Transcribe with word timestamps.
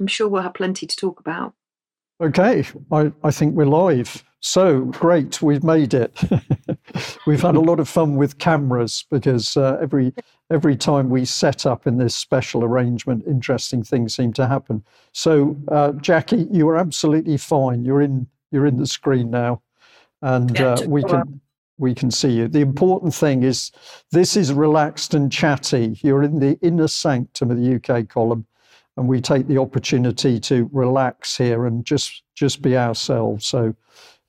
I'm 0.00 0.06
sure 0.06 0.28
we'll 0.28 0.42
have 0.42 0.54
plenty 0.54 0.86
to 0.86 0.96
talk 0.96 1.20
about. 1.20 1.54
Okay, 2.20 2.64
I, 2.90 3.12
I 3.22 3.30
think 3.30 3.54
we're 3.54 3.66
live. 3.66 4.24
So 4.40 4.86
great, 4.86 5.42
we've 5.42 5.62
made 5.62 5.92
it. 5.92 6.18
we've 7.26 7.42
had 7.42 7.56
a 7.56 7.60
lot 7.60 7.78
of 7.78 7.88
fun 7.88 8.16
with 8.16 8.38
cameras 8.38 9.04
because 9.10 9.56
uh, 9.56 9.78
every 9.80 10.14
every 10.50 10.76
time 10.76 11.10
we 11.10 11.24
set 11.26 11.66
up 11.66 11.86
in 11.86 11.98
this 11.98 12.16
special 12.16 12.64
arrangement, 12.64 13.24
interesting 13.26 13.82
things 13.82 14.16
seem 14.16 14.32
to 14.32 14.46
happen. 14.46 14.82
So, 15.12 15.56
uh, 15.68 15.92
Jacqui, 15.92 16.48
you 16.50 16.68
are 16.70 16.76
absolutely 16.76 17.36
fine. 17.36 17.84
You're 17.84 18.00
in 18.00 18.26
you're 18.50 18.66
in 18.66 18.78
the 18.78 18.86
screen 18.86 19.30
now, 19.30 19.60
and 20.22 20.58
uh, 20.58 20.82
we 20.86 21.02
can 21.02 21.40
we 21.76 21.94
can 21.94 22.10
see 22.10 22.30
you. 22.30 22.48
The 22.48 22.60
important 22.60 23.14
thing 23.14 23.42
is 23.42 23.72
this 24.10 24.36
is 24.36 24.52
relaxed 24.52 25.14
and 25.14 25.32
chatty. 25.32 25.98
You're 26.02 26.22
in 26.22 26.38
the 26.38 26.58
inner 26.60 26.88
sanctum 26.88 27.50
of 27.50 27.58
the 27.58 27.74
UK 27.76 28.08
column, 28.08 28.46
and 29.00 29.08
we 29.08 29.18
take 29.18 29.48
the 29.48 29.56
opportunity 29.56 30.38
to 30.38 30.68
relax 30.72 31.34
here 31.34 31.64
and 31.64 31.86
just 31.86 32.22
just 32.34 32.60
be 32.60 32.76
ourselves. 32.76 33.46
So 33.46 33.74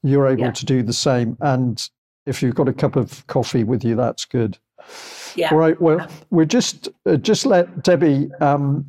you're 0.02 0.28
able 0.28 0.46
yeah. 0.46 0.52
to 0.52 0.66
do 0.66 0.82
the 0.82 0.94
same. 0.94 1.38
And 1.42 1.88
if 2.26 2.42
you've 2.42 2.56
got 2.56 2.70
a 2.70 2.74
cup 2.74 2.96
of 2.96 3.28
coffee 3.28 3.66
with 3.66 3.84
you, 3.84 3.98
that's 3.98 4.24
good. 4.24 4.58
Yeah. 5.36 5.50
All 5.52 5.58
right. 5.58 5.80
Well, 5.80 6.08
we're 6.30 6.46
just 6.46 6.88
uh, 7.06 7.18
just 7.18 7.46
let 7.46 7.68
Debi. 7.84 8.32
Um, 8.42 8.86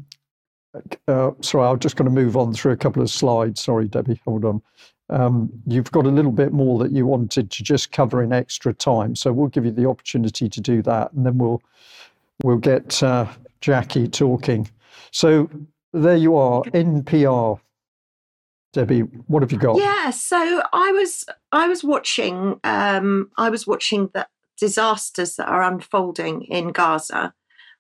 uh, 1.09 1.33
sorry, 1.41 1.67
I'm 1.67 1.81
just 1.81 1.97
going 1.97 2.09
to 2.09 2.15
move 2.15 2.37
on 2.37 2.55
through 2.55 2.73
a 2.73 2.77
couple 2.77 3.03
of 3.03 3.11
slides. 3.11 3.61
Sorry, 3.61 3.89
Debi. 3.89 4.21
Hold 4.25 4.45
on. 4.45 4.63
Um, 5.11 5.51
you've 5.67 5.91
got 5.91 6.07
a 6.07 6.11
little 6.11 6.31
bit 6.31 6.53
more 6.53 6.79
that 6.79 6.93
you 6.93 7.07
wanted 7.07 7.51
to 7.51 7.63
just 7.65 7.91
cover 7.91 8.23
in 8.23 8.33
extra 8.33 8.73
time, 8.73 9.17
so 9.17 9.33
we'll 9.33 9.49
give 9.49 9.65
you 9.65 9.73
the 9.73 9.89
opportunity 9.89 10.49
to 10.49 10.61
do 10.61 10.81
that, 10.83 11.13
and 11.13 11.27
then 11.27 11.39
we'll 11.39 11.61
we'll 12.45 12.57
get 12.57 13.03
uh, 13.03 13.27
Jacqui 13.61 14.13
talking. 14.13 14.71
So 15.11 15.51
there 15.93 16.17
you 16.17 16.37
are, 16.37 16.63
NPR. 16.65 17.61
Debi, 18.75 19.07
what 19.27 19.43
have 19.43 19.53
you 19.53 19.59
got? 19.59 19.77
Yeah, 19.77 20.11
so 20.11 20.63
I 20.73 20.93
was 20.93 21.25
I 21.53 21.69
was 21.69 21.85
watching 21.85 22.59
um, 22.65 23.31
I 23.37 23.51
was 23.51 23.67
watching 23.67 24.09
the 24.15 24.27
disasters 24.59 25.37
that 25.37 25.49
are 25.49 25.63
unfolding 25.63 26.43
in 26.45 26.73
Gaza, 26.73 27.35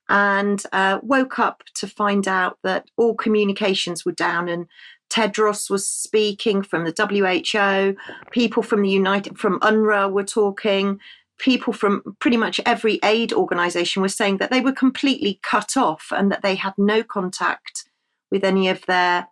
and 0.09 0.62
uh, 0.73 0.98
woke 1.03 1.39
up 1.39 1.62
to 1.77 1.86
find 1.86 2.28
out 2.28 2.59
that 2.62 2.91
all 2.97 3.14
communications 3.14 4.05
were 4.05 4.12
down 4.12 4.48
and 4.48 4.67
Tedros 5.08 5.69
was 5.69 5.86
speaking 5.86 6.62
from 6.62 6.84
the 6.84 6.95
WHO, 6.97 7.97
people 8.31 8.62
from 8.62 8.83
the 8.83 8.89
United 8.89 9.39
from 9.39 9.61
UNRWA 9.61 10.11
were 10.11 10.25
talking, 10.25 10.98
people 11.39 11.73
from 11.73 12.03
pretty 12.19 12.36
much 12.36 12.61
every 12.64 12.98
aid 13.05 13.33
organization 13.33 14.01
were 14.01 14.08
saying 14.08 14.39
that 14.39 14.51
they 14.51 14.61
were 14.61 14.73
completely 14.73 15.39
cut 15.42 15.77
off 15.77 16.08
and 16.11 16.31
that 16.31 16.42
they 16.42 16.55
had 16.55 16.73
no 16.79 17.03
contact 17.03 17.84
with 18.33 18.42
any 18.42 18.69
of 18.69 18.84
their 18.86 19.28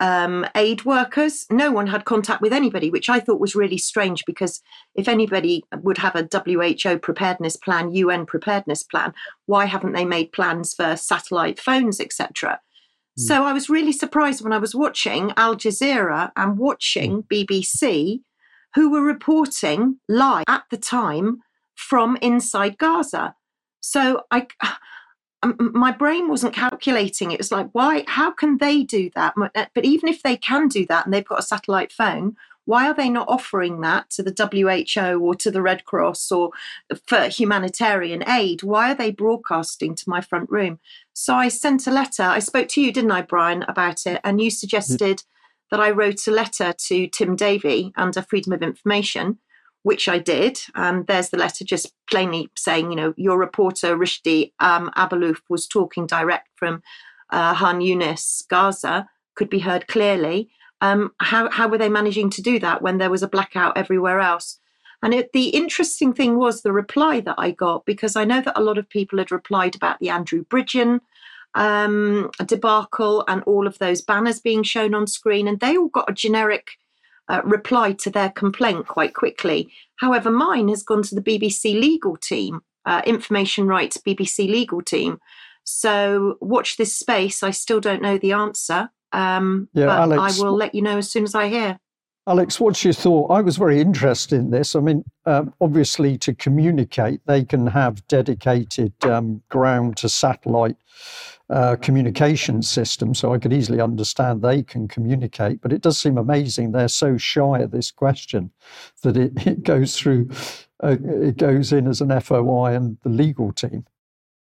um, 0.00 0.46
aid 0.54 0.84
workers. 0.84 1.44
No 1.50 1.70
one 1.70 1.88
had 1.88 2.04
contact 2.04 2.40
with 2.40 2.52
anybody, 2.52 2.88
which 2.88 3.08
I 3.08 3.20
thought 3.20 3.40
was 3.40 3.54
really 3.54 3.78
strange 3.78 4.24
because 4.26 4.62
if 4.94 5.08
anybody 5.08 5.64
would 5.82 5.98
have 5.98 6.14
a 6.14 6.28
WHO 6.32 6.98
preparedness 6.98 7.56
plan, 7.56 7.90
UN 7.92 8.24
preparedness 8.24 8.84
plan, 8.84 9.12
why 9.46 9.66
haven't 9.66 9.92
they 9.92 10.04
made 10.04 10.32
plans 10.32 10.72
for 10.72 10.96
satellite 10.96 11.60
phones, 11.60 12.00
etc.? 12.00 12.60
Hmm. 13.16 13.22
So 13.22 13.44
I 13.44 13.52
was 13.52 13.68
really 13.68 13.92
surprised 13.92 14.42
when 14.42 14.52
I 14.52 14.58
was 14.58 14.74
watching 14.74 15.32
Al 15.36 15.56
Jazeera 15.56 16.30
and 16.36 16.58
watching 16.58 17.22
hmm. 17.22 17.34
BBC, 17.34 18.20
who 18.74 18.90
were 18.90 19.02
reporting 19.02 19.98
live 20.08 20.44
at 20.48 20.64
the 20.70 20.76
time 20.76 21.40
from 21.74 22.16
inside 22.22 22.78
Gaza. 22.78 23.34
So 23.80 24.22
I, 24.30 24.46
Um, 25.44 25.70
my 25.74 25.90
brain 25.90 26.28
wasn't 26.28 26.54
calculating. 26.54 27.30
It 27.30 27.38
was 27.38 27.52
like, 27.52 27.68
why? 27.72 28.04
How 28.08 28.30
can 28.30 28.56
they 28.58 28.82
do 28.82 29.10
that? 29.14 29.34
Uh, 29.36 29.66
but 29.74 29.84
even 29.84 30.08
if 30.08 30.22
they 30.22 30.36
can 30.36 30.68
do 30.68 30.86
that 30.86 31.04
and 31.04 31.12
they've 31.12 31.24
got 31.24 31.38
a 31.38 31.42
satellite 31.42 31.92
phone, 31.92 32.36
why 32.64 32.88
are 32.88 32.94
they 32.94 33.10
not 33.10 33.28
offering 33.28 33.82
that 33.82 34.08
to 34.10 34.22
the 34.22 34.32
WHO 34.34 35.18
or 35.18 35.34
to 35.34 35.50
the 35.50 35.60
Red 35.60 35.84
Cross 35.84 36.32
or 36.32 36.50
uh, 36.90 36.96
for 37.06 37.28
humanitarian 37.28 38.26
aid? 38.28 38.62
Why 38.62 38.92
are 38.92 38.94
they 38.94 39.10
broadcasting 39.10 39.94
to 39.96 40.08
my 40.08 40.22
front 40.22 40.50
room? 40.50 40.80
So 41.12 41.34
I 41.34 41.48
sent 41.48 41.86
a 41.86 41.90
letter. 41.90 42.22
I 42.22 42.38
spoke 42.38 42.68
to 42.68 42.80
you, 42.80 42.90
didn't 42.90 43.12
I, 43.12 43.20
Brian, 43.20 43.64
about 43.64 44.06
it? 44.06 44.20
And 44.24 44.40
you 44.40 44.48
mm-hmm. 44.48 44.54
suggested 44.54 45.24
that 45.70 45.80
I 45.80 45.90
wrote 45.90 46.26
a 46.26 46.30
letter 46.30 46.72
to 46.72 47.06
Tim 47.08 47.36
Davie 47.36 47.92
under 47.96 48.22
Freedom 48.22 48.52
of 48.54 48.62
Information, 48.62 49.38
which 49.84 50.08
I 50.08 50.18
did. 50.18 50.58
And 50.74 51.06
there's 51.06 51.30
the 51.30 51.36
letter 51.36 51.64
just 51.64 51.92
plainly 52.10 52.50
saying, 52.56 52.90
you 52.90 52.96
know, 52.96 53.14
your 53.16 53.38
reporter, 53.38 53.96
Rushdi 53.96 54.52
um, 54.58 54.90
Abualouf, 54.96 55.40
was 55.48 55.68
talking 55.68 56.06
direct 56.06 56.48
from 56.56 56.82
uh, 57.30 57.54
Khan 57.54 57.80
Younis, 57.80 58.42
Gaza, 58.48 59.08
could 59.36 59.48
be 59.48 59.60
heard 59.60 59.86
clearly. 59.86 60.48
Um, 60.80 61.12
how, 61.20 61.50
how 61.50 61.68
were 61.68 61.78
they 61.78 61.88
managing 61.88 62.30
to 62.30 62.42
do 62.42 62.58
that 62.60 62.82
when 62.82 62.98
there 62.98 63.10
was 63.10 63.22
a 63.22 63.28
blackout 63.28 63.76
everywhere 63.76 64.20
else? 64.20 64.58
And 65.02 65.12
it, 65.12 65.32
the 65.34 65.48
interesting 65.48 66.14
thing 66.14 66.38
was 66.38 66.62
the 66.62 66.72
reply 66.72 67.20
that 67.20 67.36
I 67.36 67.50
got, 67.50 67.84
because 67.84 68.16
I 68.16 68.24
know 68.24 68.40
that 68.40 68.58
a 68.58 68.62
lot 68.62 68.78
of 68.78 68.88
people 68.88 69.18
had 69.18 69.30
replied 69.30 69.76
about 69.76 69.98
the 70.00 70.08
Andrew 70.08 70.44
Bridgen 70.46 71.00
um, 71.54 72.30
debacle 72.46 73.22
and 73.28 73.42
all 73.42 73.66
of 73.66 73.78
those 73.78 74.00
banners 74.00 74.40
being 74.40 74.62
shown 74.62 74.94
on 74.94 75.06
screen, 75.06 75.46
and 75.46 75.60
they 75.60 75.76
all 75.76 75.88
got 75.88 76.10
a 76.10 76.14
generic 76.14 76.78
uh, 77.28 77.40
reply 77.44 77.92
to 77.92 78.10
their 78.10 78.30
complaint 78.30 78.86
quite 78.86 79.14
quickly. 79.14 79.72
However, 79.96 80.30
mine 80.30 80.68
has 80.68 80.82
gone 80.82 81.02
to 81.02 81.14
the 81.14 81.22
BBC 81.22 81.78
legal 81.78 82.16
team, 82.16 82.60
uh, 82.84 83.02
information 83.06 83.66
rights 83.66 83.96
BBC 83.96 84.48
legal 84.48 84.82
team. 84.82 85.18
So 85.64 86.36
watch 86.40 86.76
this 86.76 86.94
space. 86.94 87.42
I 87.42 87.50
still 87.50 87.80
don't 87.80 88.02
know 88.02 88.18
the 88.18 88.32
answer. 88.32 88.90
Um, 89.12 89.68
yeah, 89.72 89.86
but 89.86 90.00
Alex, 90.00 90.40
I 90.40 90.42
will 90.42 90.54
let 90.54 90.74
you 90.74 90.82
know 90.82 90.98
as 90.98 91.10
soon 91.10 91.24
as 91.24 91.34
I 91.34 91.48
hear. 91.48 91.78
Alex, 92.26 92.58
what's 92.58 92.82
your 92.82 92.94
thought? 92.94 93.30
I 93.30 93.42
was 93.42 93.58
very 93.58 93.80
interested 93.80 94.36
in 94.36 94.50
this. 94.50 94.74
I 94.74 94.80
mean, 94.80 95.04
um, 95.26 95.52
obviously, 95.60 96.16
to 96.18 96.34
communicate, 96.34 97.20
they 97.26 97.44
can 97.44 97.66
have 97.66 98.06
dedicated 98.08 98.92
um, 99.04 99.42
ground 99.50 99.98
to 99.98 100.08
satellite 100.08 100.76
uh, 101.50 101.76
communication 101.76 102.62
system, 102.62 103.14
so 103.14 103.34
I 103.34 103.38
could 103.38 103.52
easily 103.52 103.80
understand 103.80 104.40
they 104.40 104.62
can 104.62 104.88
communicate. 104.88 105.60
But 105.60 105.72
it 105.72 105.82
does 105.82 105.98
seem 105.98 106.16
amazing 106.16 106.72
they're 106.72 106.88
so 106.88 107.16
shy 107.16 107.58
of 107.58 107.70
this 107.70 107.90
question 107.90 108.50
that 109.02 109.16
it, 109.16 109.46
it 109.46 109.62
goes 109.62 109.96
through, 109.96 110.30
uh, 110.82 110.96
it 111.02 111.36
goes 111.36 111.72
in 111.72 111.86
as 111.86 112.00
an 112.00 112.18
FOI 112.20 112.74
and 112.74 112.98
the 113.02 113.10
legal 113.10 113.52
team. 113.52 113.84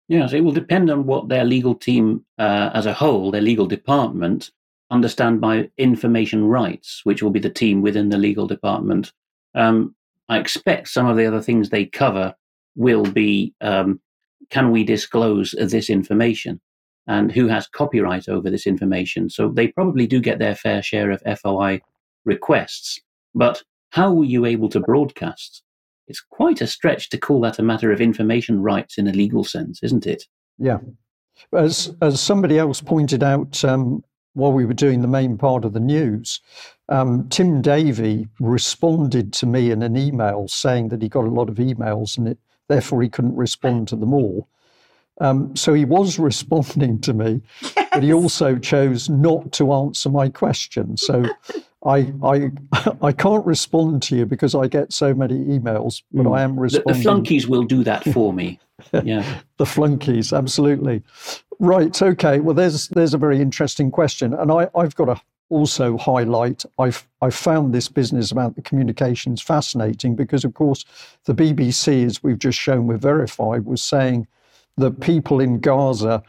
Yes, 0.08 0.32
it 0.32 0.42
will 0.42 0.52
depend 0.52 0.90
on 0.90 1.06
what 1.06 1.28
their 1.28 1.44
legal 1.44 1.74
team 1.74 2.24
uh, 2.38 2.70
as 2.74 2.86
a 2.86 2.92
whole, 2.92 3.30
their 3.30 3.40
legal 3.40 3.66
department, 3.66 4.50
understand 4.90 5.40
by 5.40 5.70
information 5.78 6.44
rights, 6.44 7.00
which 7.04 7.22
will 7.22 7.30
be 7.30 7.40
the 7.40 7.50
team 7.50 7.82
within 7.82 8.10
the 8.10 8.18
legal 8.18 8.46
department. 8.46 9.12
Um, 9.54 9.94
I 10.28 10.38
expect 10.38 10.88
some 10.88 11.06
of 11.06 11.16
the 11.16 11.26
other 11.26 11.40
things 11.40 11.70
they 11.70 11.86
cover 11.86 12.34
will 12.76 13.04
be 13.04 13.54
um, 13.60 14.00
can 14.50 14.70
we 14.70 14.84
disclose 14.84 15.54
this 15.58 15.88
information 15.88 16.60
and 17.06 17.32
who 17.32 17.48
has 17.48 17.66
copyright 17.66 18.28
over 18.28 18.50
this 18.50 18.66
information? 18.66 19.28
So 19.30 19.48
they 19.48 19.68
probably 19.68 20.06
do 20.06 20.20
get 20.20 20.38
their 20.38 20.54
fair 20.54 20.82
share 20.82 21.10
of 21.10 21.22
FOI 21.40 21.80
requests. 22.24 23.00
But 23.34 23.62
how 23.90 24.12
were 24.12 24.24
you 24.24 24.44
able 24.44 24.68
to 24.70 24.80
broadcast? 24.80 25.62
It's 26.08 26.20
quite 26.20 26.60
a 26.60 26.66
stretch 26.66 27.10
to 27.10 27.18
call 27.18 27.40
that 27.42 27.58
a 27.58 27.62
matter 27.62 27.92
of 27.92 28.00
information 28.00 28.60
rights 28.62 28.98
in 28.98 29.06
a 29.06 29.12
legal 29.12 29.44
sense, 29.44 29.82
isn't 29.82 30.06
it? 30.06 30.24
Yeah. 30.58 30.78
As, 31.52 31.94
as 32.02 32.20
somebody 32.20 32.58
else 32.58 32.80
pointed 32.80 33.22
out 33.22 33.64
um, 33.64 34.04
while 34.34 34.52
we 34.52 34.64
were 34.64 34.74
doing 34.74 35.00
the 35.00 35.08
main 35.08 35.38
part 35.38 35.64
of 35.64 35.72
the 35.72 35.80
news, 35.80 36.40
um, 36.88 37.28
Tim 37.28 37.62
Davie 37.62 38.28
responded 38.40 39.32
to 39.34 39.46
me 39.46 39.70
in 39.70 39.82
an 39.82 39.96
email 39.96 40.48
saying 40.48 40.88
that 40.88 41.02
he 41.02 41.08
got 41.08 41.24
a 41.24 41.30
lot 41.30 41.48
of 41.48 41.56
emails 41.56 42.18
and 42.18 42.28
it, 42.28 42.38
therefore 42.68 43.02
he 43.02 43.08
couldn't 43.08 43.36
respond 43.36 43.88
to 43.88 43.96
them 43.96 44.12
all. 44.12 44.48
Um, 45.22 45.54
so 45.54 45.72
he 45.72 45.84
was 45.84 46.18
responding 46.30 47.00
to 47.00 47.14
me, 47.14 47.40
yes. 47.62 47.88
but 47.92 48.02
he 48.02 48.12
also 48.12 48.58
chose 48.58 49.08
not 49.08 49.52
to 49.52 49.72
answer 49.72 50.10
my 50.10 50.28
question. 50.28 50.96
So 50.96 51.24
I, 51.86 52.12
I, 52.22 52.50
I 53.02 53.12
can't 53.12 53.46
respond 53.46 54.02
to 54.04 54.16
you 54.16 54.26
because 54.26 54.54
I 54.54 54.66
get 54.66 54.92
so 54.92 55.14
many 55.14 55.38
emails, 55.44 56.02
but 56.12 56.26
mm. 56.26 56.36
I 56.36 56.42
am 56.42 56.58
responding. 56.58 56.92
The, 56.92 56.98
the 56.98 57.02
flunkies 57.02 57.46
will 57.46 57.64
do 57.64 57.82
that 57.84 58.04
for 58.04 58.32
me. 58.32 58.58
Yeah, 59.04 59.38
the 59.58 59.64
flunkies, 59.64 60.32
absolutely. 60.32 61.04
Right. 61.60 62.02
Okay. 62.02 62.40
Well, 62.40 62.52
there's 62.52 62.88
there's 62.88 63.14
a 63.14 63.18
very 63.18 63.40
interesting 63.40 63.92
question, 63.92 64.34
and 64.34 64.50
I 64.50 64.68
I've 64.74 64.96
got 64.96 65.04
to 65.04 65.20
also 65.50 65.96
highlight. 65.98 66.64
I've 66.80 67.06
I 67.20 67.30
found 67.30 67.72
this 67.72 67.86
business 67.86 68.32
about 68.32 68.56
the 68.56 68.62
communications 68.62 69.40
fascinating 69.40 70.16
because, 70.16 70.44
of 70.44 70.54
course, 70.54 70.84
the 71.26 71.34
BBC, 71.34 72.04
as 72.04 72.24
we've 72.24 72.40
just 72.40 72.58
shown 72.58 72.88
with 72.88 73.02
Verify, 73.02 73.58
was 73.62 73.84
saying 73.84 74.26
that 74.76 75.00
people 75.00 75.40
in 75.40 75.60
Gaza 75.60 76.22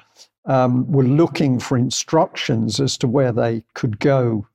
um, 0.46 0.92
were 0.92 1.04
looking 1.04 1.60
for 1.60 1.78
instructions 1.78 2.80
as 2.80 2.98
to 2.98 3.08
where 3.08 3.32
they 3.32 3.64
could 3.74 4.00
go 4.00 4.48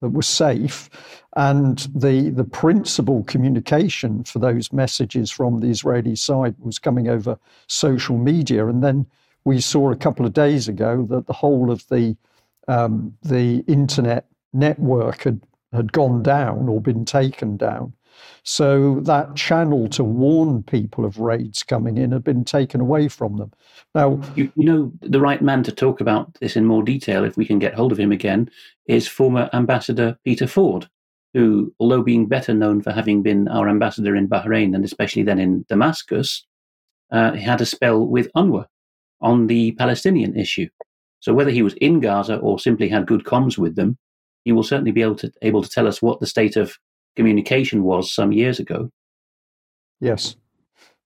that 0.00 0.10
were 0.10 0.22
safe. 0.22 0.90
And 1.36 1.78
the, 1.94 2.30
the 2.30 2.44
principal 2.44 3.24
communication 3.24 4.24
for 4.24 4.38
those 4.38 4.72
messages 4.72 5.30
from 5.30 5.60
the 5.60 5.68
Israeli 5.68 6.16
side 6.16 6.54
was 6.58 6.78
coming 6.78 7.08
over 7.08 7.38
social 7.68 8.18
media. 8.18 8.66
And 8.66 8.82
then 8.82 9.06
we 9.44 9.60
saw 9.60 9.90
a 9.90 9.96
couple 9.96 10.26
of 10.26 10.34
days 10.34 10.68
ago 10.68 11.06
that 11.08 11.26
the 11.26 11.32
whole 11.32 11.70
of 11.70 11.86
the 11.88 12.16
um, 12.68 13.16
the 13.22 13.64
internet 13.66 14.26
network 14.52 15.22
had, 15.22 15.40
had 15.72 15.92
gone 15.92 16.22
down 16.22 16.68
or 16.68 16.80
been 16.80 17.04
taken 17.04 17.56
down. 17.56 17.92
So 18.42 19.00
that 19.00 19.36
channel 19.36 19.88
to 19.90 20.02
warn 20.02 20.62
people 20.62 21.04
of 21.04 21.18
raids 21.18 21.62
coming 21.62 21.96
in 21.96 22.12
had 22.12 22.24
been 22.24 22.44
taken 22.44 22.80
away 22.80 23.08
from 23.08 23.36
them. 23.36 23.52
Now, 23.94 24.20
you, 24.34 24.50
you, 24.56 24.64
know, 24.64 24.92
the 25.00 25.20
right 25.20 25.40
man 25.42 25.62
to 25.64 25.72
talk 25.72 26.00
about 26.00 26.34
this 26.40 26.56
in 26.56 26.64
more 26.64 26.82
detail, 26.82 27.24
if 27.24 27.36
we 27.36 27.46
can 27.46 27.58
get 27.58 27.74
hold 27.74 27.92
of 27.92 27.98
him 27.98 28.12
again, 28.12 28.50
is 28.86 29.06
former 29.06 29.48
Ambassador 29.52 30.18
Peter 30.24 30.46
Ford, 30.46 30.88
who, 31.34 31.72
although 31.78 32.02
being 32.02 32.26
better 32.26 32.52
known 32.52 32.82
for 32.82 32.92
having 32.92 33.22
been 33.22 33.48
our 33.48 33.68
ambassador 33.68 34.16
in 34.16 34.28
Bahrain 34.28 34.74
and 34.74 34.84
especially 34.84 35.22
then 35.22 35.38
in 35.38 35.64
Damascus, 35.68 36.44
uh, 37.12 37.34
had 37.34 37.60
a 37.60 37.66
spell 37.66 38.06
with 38.06 38.32
UNRWA 38.34 38.66
on 39.20 39.46
the 39.46 39.72
Palestinian 39.72 40.36
issue. 40.36 40.68
So 41.20 41.32
whether 41.32 41.52
he 41.52 41.62
was 41.62 41.74
in 41.74 42.00
Gaza 42.00 42.36
or 42.38 42.58
simply 42.58 42.88
had 42.88 43.06
good 43.06 43.22
comms 43.24 43.56
with 43.56 43.76
them, 43.76 43.96
he 44.44 44.50
will 44.50 44.64
certainly 44.64 44.90
be 44.90 45.02
able 45.02 45.14
to 45.16 45.30
able 45.42 45.62
to 45.62 45.68
tell 45.68 45.86
us 45.86 46.02
what 46.02 46.18
the 46.18 46.26
state 46.26 46.56
of 46.56 46.76
communication 47.16 47.82
was 47.82 48.12
some 48.12 48.32
years 48.32 48.58
ago. 48.58 48.90
Yes. 50.00 50.36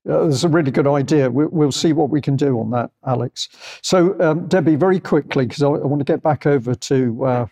Uh, 0.08 0.26
that's 0.26 0.44
a 0.44 0.48
really 0.48 0.70
good 0.70 0.86
idea. 0.86 1.30
We, 1.30 1.46
will 1.46 1.72
see 1.72 1.92
what 1.92 2.10
we 2.10 2.20
can 2.20 2.36
do 2.36 2.60
on 2.60 2.70
that, 2.70 2.90
Alex. 3.06 3.48
So, 3.82 4.18
um, 4.20 4.48
Debi, 4.48 4.78
very 4.78 5.00
quickly, 5.00 5.46
because 5.46 5.62
I, 5.62 5.68
I, 5.68 5.86
want 5.86 6.00
to 6.00 6.04
get 6.04 6.22
back 6.22 6.46
over 6.46 6.74
to 6.74 7.24
uh, 7.24 7.46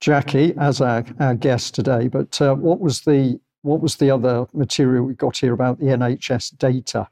Jacqui 0.00 0.56
as 0.58 0.80
our, 0.80 1.04
our 1.18 1.34
guest 1.34 1.74
today. 1.74 2.08
But 2.08 2.40
uh, 2.40 2.54
what 2.54 2.80
was 2.80 3.00
the 3.02 3.40
what 3.62 3.80
was 3.80 3.96
the 3.96 4.10
other 4.10 4.46
material 4.54 5.04
we 5.04 5.14
got 5.14 5.36
here 5.36 5.52
about 5.52 5.78
the 5.78 5.86
NHS 5.86 6.56
data? 6.56 7.08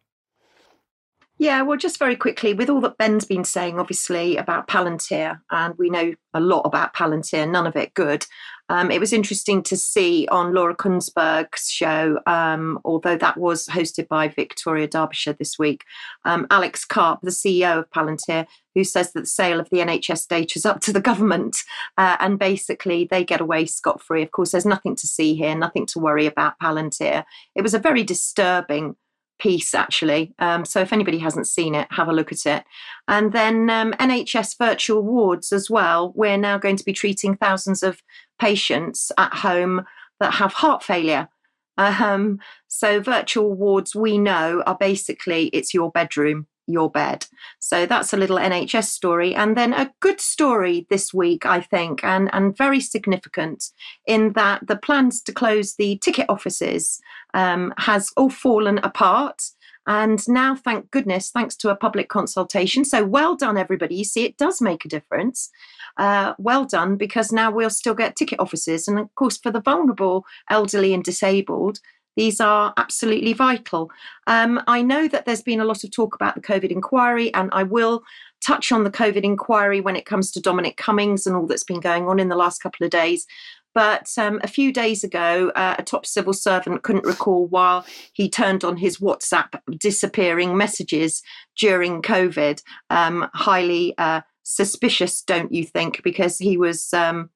Yeah, 1.41 1.63
well, 1.63 1.79
just 1.79 2.01
very 2.01 2.17
quickly, 2.17 2.53
with 2.53 2.69
all 2.69 2.81
that 2.81 2.99
Ben's 2.99 3.25
been 3.25 3.45
saying, 3.45 3.79
obviously, 3.79 4.37
about 4.37 4.67
Palantir, 4.67 5.41
and 5.53 5.73
we 5.79 5.89
know 5.89 6.15
a 6.35 6.41
lot 6.41 6.63
about 6.63 6.95
Palantir, 6.95 7.49
none 7.49 7.65
of 7.65 7.77
it 7.77 7.95
good. 7.95 8.27
Um, 8.69 8.91
it 8.91 8.99
was 8.99 9.13
interesting 9.13 9.63
to 9.63 9.77
see 9.77 10.27
on 10.33 10.53
Laura 10.53 10.77
Kuenssberg's 10.77 11.71
show, 11.71 12.19
um, 12.27 12.81
although 12.85 13.17
that 13.17 13.39
was 13.39 13.67
hosted 13.67 14.09
by 14.09 14.29
Victoria 14.29 14.89
Derbyshire 14.89 15.33
this 15.35 15.59
week, 15.61 15.85
um, 16.25 16.47
Alex 16.51 16.85
Karp, 16.85 17.21
the 17.23 17.31
CEO 17.31 17.79
of 17.79 17.91
Palantir, 17.91 18.47
who 18.75 18.83
says 18.85 19.13
that 19.13 19.21
the 19.21 19.27
sale 19.27 19.61
of 19.61 19.71
the 19.71 19.79
NHS 19.79 20.27
data 20.27 20.53
is 20.57 20.67
up 20.67 20.81
to 20.81 20.93
the 20.93 21.01
government 21.01 21.57
uh, 21.97 22.17
and 22.21 22.39
basically 22.39 23.09
they 23.11 23.25
get 23.25 23.41
away 23.41 23.65
scot 23.65 24.03
free. 24.03 24.23
Of 24.23 24.33
course, 24.33 24.51
there's 24.51 24.67
nothing 24.67 24.97
to 24.97 25.07
see 25.07 25.35
here, 25.35 25.55
nothing 25.55 25.87
to 25.87 25.99
worry 25.99 26.27
about 26.27 26.59
Palantir. 26.63 27.25
It 27.55 27.63
was 27.63 27.75
a 27.75 27.79
very 27.79 28.03
disturbing 28.03 28.97
piece 29.39 29.75
actually. 29.75 30.35
Um, 30.39 30.65
so 30.65 30.81
if 30.81 30.93
anybody 30.93 31.19
hasn't 31.19 31.47
seen 31.47 31.75
it, 31.75 31.89
have 31.91 32.09
a 32.09 32.13
look 32.13 32.33
at 32.33 32.47
it. 32.47 32.65
And 33.07 33.33
then 33.33 33.71
um, 33.71 33.93
NHS 33.93 34.59
virtual 34.59 35.03
wards 35.03 35.53
as 35.53 35.71
well. 35.71 36.13
We're 36.15 36.37
now 36.37 36.59
going 36.59 36.77
to 36.77 36.85
be 36.85 36.93
treating 36.93 37.37
thousands 37.37 37.83
of 37.83 38.03
patients 38.41 39.13
at 39.17 39.35
home 39.35 39.85
that 40.21 40.35
have 40.35 40.53
heart 40.55 40.83
failure. 40.83 41.29
Um, 41.77 42.41
so 42.67 43.01
virtual 43.01 43.55
wards 43.55 43.95
we 43.95 44.19
know 44.19 44.63
are 44.67 44.77
basically 44.77 45.47
it's 45.49 45.73
your 45.73 45.91
bedroom 45.93 46.49
your 46.69 46.91
bed. 46.91 47.27
So 47.59 47.87
that's 47.87 48.13
a 48.13 48.17
little 48.17 48.37
NHS 48.37 48.85
story. 48.85 49.35
And 49.35 49.57
then 49.57 49.73
a 49.73 49.93
good 50.01 50.21
story 50.21 50.87
this 50.91 51.13
week, 51.13 51.47
I 51.47 51.61
think, 51.61 52.05
and, 52.05 52.31
and 52.33 52.57
very 52.57 52.81
significant 52.81 53.71
in 54.07 54.33
that 54.35 54.67
the 54.67 54.77
plans 54.77 55.23
to 55.23 55.33
close 55.33 55.75
the 55.75 55.99
ticket 55.99 56.27
offices 56.29 57.01
um, 57.35 57.73
has 57.79 58.11
all 58.17 58.31
fallen 58.31 58.79
apart. 58.79 59.51
And 59.87 60.21
now, 60.29 60.55
thank 60.55 60.91
goodness, 60.91 61.31
thanks 61.31 61.57
to 61.57 61.71
a 61.71 61.77
public 61.77 62.11
consultation. 62.11 62.85
So 62.85 63.07
well 63.07 63.35
done, 63.35 63.57
everybody. 63.57 63.95
You 63.95 64.05
see, 64.05 64.25
it 64.25 64.37
does 64.37 64.61
make 64.61 64.85
a 64.85 64.89
difference. 64.89 65.51
Uh, 65.97 66.35
well 66.37 66.67
done, 66.67 66.97
because 66.97 67.33
now 67.33 67.51
we'll 67.51 67.71
still 67.71 67.95
get 67.95 68.15
ticket 68.15 68.39
offices. 68.39 68.87
And 68.87 68.99
of 68.99 69.15
course, 69.15 69.39
for 69.39 69.51
the 69.51 69.63
vulnerable, 69.63 70.27
elderly, 70.51 70.93
and 70.93 71.03
disabled, 71.03 71.81
these 72.19 72.41
are 72.41 72.75
absolutely 72.77 73.33
vital. 73.33 73.93
Um, 74.27 74.61
I 74.67 74.83
know 74.83 75.07
that 75.07 75.25
there's 75.25 75.41
been 75.41 75.61
a 75.61 75.65
lot 75.65 75.85
of 75.85 75.93
talk 75.93 76.17
about 76.17 76.35
the 76.35 76.41
COVID 76.41 76.73
inquiry, 76.73 77.33
and 77.33 77.49
I 77.53 77.63
will 77.63 78.03
touch 78.45 78.73
on 78.73 78.83
the 78.83 78.91
COVID 78.91 79.23
inquiry 79.23 79.81
when 79.81 79.95
it 79.95 80.05
comes 80.05 80.33
to 80.33 80.41
Dominic 80.41 80.77
Cummings 80.77 81.29
and 81.29 81.37
all 81.37 81.47
that's 81.47 81.63
been 81.63 81.79
going 81.79 82.09
on 82.09 82.19
in 82.19 82.29
the 82.29 82.35
last 82.35 82.61
couple 82.61 82.85
of 82.85 82.91
days. 82.91 83.25
But 83.73 84.09
um, 84.19 84.41
a 84.43 84.49
few 84.49 84.73
days 84.73 85.05
ago, 85.05 85.53
uh, 85.55 85.77
a 85.79 85.85
top 85.85 86.05
civil 86.05 86.33
servant 86.33 86.83
couldn't 86.83 87.07
recall 87.07 87.47
while 87.47 87.87
he 88.15 88.29
turned 88.29 88.65
on 88.65 88.77
his 88.77 88.99
WhatsApp 88.99 89.61
disappearing 89.79 90.57
messages 90.57 91.23
during 91.57 92.03
COVID. 92.03 92.61
Um, 92.91 93.31
highly 93.35 93.95
uh, 93.97 94.23
suspicious, 94.43 95.23
don't 95.23 95.53
you 95.53 95.63
think? 95.63 96.03
Because 96.03 96.37
he 96.37 96.57
was 96.57 96.93
um, 96.93 97.31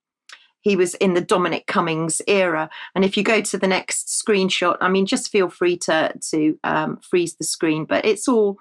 he 0.62 0.76
was 0.76 0.94
in 0.94 1.14
the 1.14 1.20
Dominic 1.20 1.66
Cummings 1.66 2.22
era. 2.26 2.70
And 2.94 3.04
if 3.04 3.16
you 3.16 3.22
go 3.22 3.40
to 3.42 3.58
the 3.58 3.68
next 3.68 4.08
screenshot, 4.08 4.78
I 4.80 4.88
mean, 4.88 5.06
just 5.06 5.30
feel 5.30 5.50
free 5.50 5.76
to 5.78 6.14
to 6.30 6.58
um, 6.64 6.98
freeze 6.98 7.36
the 7.36 7.44
screen, 7.44 7.84
but 7.84 8.04
it's 8.04 8.26
all 8.26 8.56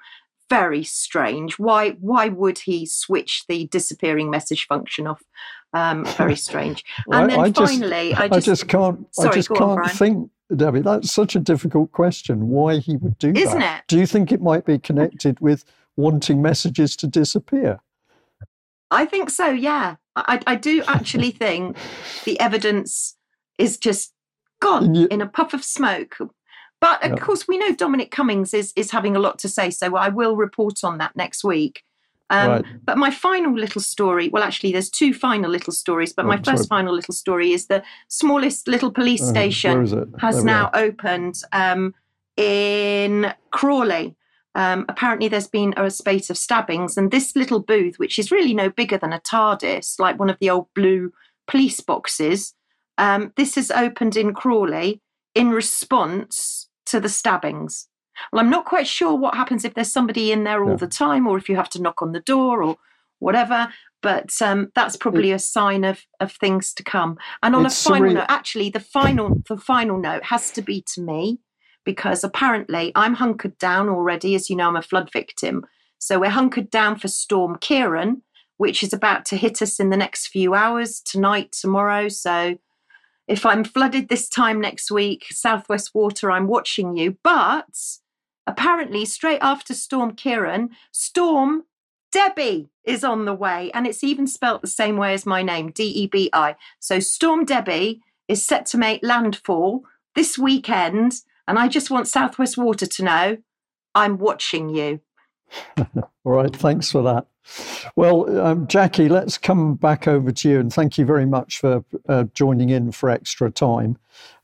very 0.50 0.84
strange. 0.84 1.58
Why 1.58 1.92
why 2.02 2.28
would 2.28 2.60
he 2.60 2.86
switch 2.86 3.46
the 3.48 3.68
disappearing 3.68 4.30
message 4.30 4.68
function 4.68 5.08
off? 5.08 5.24
Um, 5.74 6.04
very 6.06 6.36
strange. 6.36 6.84
well, 7.08 7.22
and 7.22 7.32
then 7.32 7.40
I 7.40 7.52
finally, 7.52 8.10
just, 8.10 8.22
I, 8.22 8.28
just, 8.28 8.48
I 8.48 8.52
just 8.52 8.68
can't. 8.68 9.16
Sorry, 9.16 9.30
I 9.30 9.34
just 9.34 9.50
can't 9.50 9.80
on, 9.80 9.90
think. 9.90 10.30
Debi, 10.52 10.84
that's 10.84 11.10
such 11.10 11.38
a 11.38 11.40
difficult 11.40 11.94
question. 11.94 12.50
Why 12.50 12.80
he 12.80 12.98
would 12.98 13.18
do 13.20 13.32
Isn't 13.34 13.60
that? 13.60 13.80
it? 13.80 13.88
Do 13.88 13.98
you 13.98 14.06
think 14.06 14.34
it 14.34 14.42
might 14.42 14.66
be 14.66 14.78
connected 14.78 15.40
with 15.40 15.64
wanting 15.96 16.42
messages 16.42 16.98
to 16.98 17.08
disappear? 17.08 17.80
I 18.90 19.06
think 19.06 19.30
so. 19.30 19.48
Yeah, 19.48 19.96
I, 20.16 20.40
I 20.46 20.56
do 20.56 20.84
actually 20.88 21.32
think 21.44 21.78
the 22.26 22.40
evidence 22.40 23.16
is 23.58 23.78
just 23.78 24.14
gone 24.60 24.94
you, 24.96 25.08
in 25.10 25.22
a 25.22 25.28
puff 25.28 25.54
of 25.54 25.64
smoke. 25.64 26.18
But 26.80 27.04
of 27.04 27.12
yeah. 27.12 27.18
course, 27.18 27.48
we 27.48 27.58
know 27.58 27.76
Dominic 27.76 28.12
Cummings 28.12 28.54
is 28.54 28.74
is 28.76 28.92
having 28.92 29.16
a 29.16 29.20
lot 29.20 29.38
to 29.40 29.50
say, 29.50 29.70
so 29.70 29.96
I 29.96 30.10
will 30.10 30.36
report 30.36 30.84
on 30.84 30.98
that 30.98 31.16
next 31.16 31.44
week. 31.44 31.84
Um, 32.32 32.50
right. 32.50 32.66
But 32.86 32.98
my 32.98 33.12
final 33.12 33.54
little 33.54 33.82
story, 33.82 34.30
well, 34.30 34.42
actually, 34.42 34.72
there's 34.72 34.90
two 34.90 35.14
final 35.14 35.52
little 35.52 35.74
stories, 35.74 36.14
but 36.14 36.26
oh, 36.26 36.30
my 36.30 36.38
first 36.38 36.68
sorry. 36.70 36.82
final 36.82 36.96
little 36.96 37.14
story 37.14 37.52
is 37.52 37.68
the 37.68 37.84
smallest 38.08 38.70
little 38.70 38.90
police 38.90 39.22
uh, 39.22 39.30
station 39.30 40.14
has 40.20 40.44
now 40.44 40.72
opened 40.74 41.42
um, 41.52 41.94
in 42.38 43.34
Crawley. 43.52 44.16
Um, 44.54 44.86
apparently, 44.90 45.28
there's 45.28 45.48
been 45.48 45.74
a 45.78 45.90
spate 45.90 46.30
of 46.30 46.38
stabbings, 46.38 46.98
and 46.98 47.10
this 47.12 47.36
little 47.36 47.60
booth, 47.60 47.98
which 47.98 48.20
is 48.20 48.32
really 48.32 48.54
no 48.54 48.70
bigger 48.70 48.98
than 48.98 49.14
a 49.14 49.20
TARDIS, 49.20 50.00
like 50.00 50.20
one 50.20 50.30
of 50.30 50.38
the 50.40 50.50
old 50.50 50.68
blue 50.76 51.14
police 51.48 51.80
boxes, 51.80 52.54
um, 52.98 53.34
this 53.36 53.56
has 53.56 53.72
opened 53.72 54.16
in 54.16 54.34
Crawley 54.34 55.02
in 55.34 55.50
response 55.50 56.70
to 56.86 57.00
the 57.00 57.10
stabbings. 57.10 57.88
Well, 58.32 58.42
I'm 58.42 58.50
not 58.50 58.66
quite 58.66 58.88
sure 58.88 59.16
what 59.16 59.36
happens 59.36 59.66
if 59.66 59.74
there's 59.74 59.92
somebody 59.92 60.32
in 60.32 60.44
there 60.44 60.64
all 60.64 60.72
yeah. 60.72 60.76
the 60.78 60.88
time, 60.88 61.28
or 61.28 61.38
if 61.38 61.50
you 61.50 61.56
have 61.56 61.70
to 61.70 61.82
knock 61.82 62.02
on 62.02 62.12
the 62.12 62.20
door, 62.20 62.62
or 62.62 62.78
whatever. 63.20 63.70
But 64.02 64.32
um, 64.42 64.72
that's 64.76 64.98
probably 64.98 65.32
a 65.32 65.40
sign 65.40 65.84
of 65.84 66.06
of 66.20 66.34
things 66.34 66.74
to 66.74 66.84
come. 66.84 67.18
And 67.42 67.56
on 67.56 67.66
a 67.66 67.70
final 67.70 68.10
surreal. 68.10 68.14
note, 68.16 68.26
actually, 68.30 68.70
the 68.70 68.80
final 68.80 69.42
the 69.48 69.58
final 69.58 69.98
note 69.98 70.26
has 70.26 70.52
to 70.52 70.62
be 70.62 70.84
to 70.94 71.02
me 71.02 71.40
because 71.84 72.24
apparently 72.24 72.92
I'm 72.96 73.16
hunkered 73.16 73.58
down 73.58 73.90
already. 73.90 74.36
As 74.36 74.50
you 74.50 74.56
know, 74.56 74.68
I'm 74.68 74.76
a 74.76 74.82
flood 74.82 75.12
victim. 75.12 75.66
So 75.98 76.20
we're 76.20 76.30
hunkered 76.30 76.70
down 76.70 76.98
for 76.98 77.08
Storm 77.08 77.58
Ciarán, 77.58 78.22
which 78.58 78.84
is 78.84 78.94
about 78.94 79.26
to 79.26 79.38
hit 79.38 79.62
us 79.62 79.80
in 79.80 79.90
the 79.90 79.98
next 79.98 80.28
few 80.28 80.54
hours, 80.54 81.00
tonight, 81.00 81.52
tomorrow. 81.52 82.08
So 82.10 82.58
if 83.28 83.46
I'm 83.46 83.64
flooded 83.64 84.10
this 84.10 84.28
time 84.28 84.60
next 84.60 84.92
week, 84.92 85.28
Southwest 85.30 85.92
Water, 85.94 86.32
I'm 86.32 86.48
watching 86.48 86.98
you. 86.98 87.18
But 87.24 87.78
apparently, 88.48 89.06
straight 89.06 89.40
after 89.42 89.74
Storm 89.74 90.16
Ciarán, 90.16 90.70
Storm 90.92 91.64
Debi 92.14 92.68
is 92.84 93.04
on 93.04 93.26
the 93.26 93.34
way. 93.34 93.72
And 93.74 93.88
it's 93.88 94.04
even 94.04 94.28
spelt 94.28 94.62
the 94.62 94.68
same 94.68 94.98
way 94.98 95.14
as 95.14 95.26
my 95.26 95.44
name, 95.44 95.72
D 95.72 95.84
E 95.84 96.08
B 96.08 96.30
I. 96.34 96.56
So 96.80 97.00
Storm 97.00 97.46
Debi 97.46 98.00
is 98.28 98.46
set 98.46 98.66
to 98.68 98.78
make 98.78 99.02
landfall 99.04 99.84
this 100.16 100.38
weekend 100.38 101.14
and 101.48 101.60
I 101.60 101.68
just 101.68 101.90
want 101.90 102.08
Southwest 102.08 102.58
Water 102.58 102.86
to 102.86 103.04
know 103.04 103.38
I'm 103.96 104.18
watching 104.18 104.70
you. 104.70 105.02
All 105.78 106.34
right, 106.34 106.56
thanks 106.56 106.92
for 106.92 107.02
that. 107.04 107.28
Well, 107.96 108.40
um, 108.40 108.68
Jacqui, 108.68 109.10
let's 109.10 109.38
come 109.38 109.76
back 109.76 110.08
over 110.08 110.32
to 110.32 110.50
you, 110.50 110.60
and 110.60 110.72
thank 110.72 110.98
you 110.98 111.06
very 111.06 111.26
much 111.26 111.60
for 111.60 111.84
uh, 112.08 112.26
joining 112.34 112.70
in 112.70 112.92
for 112.92 113.10
extra 113.10 113.52
time. 113.52 113.98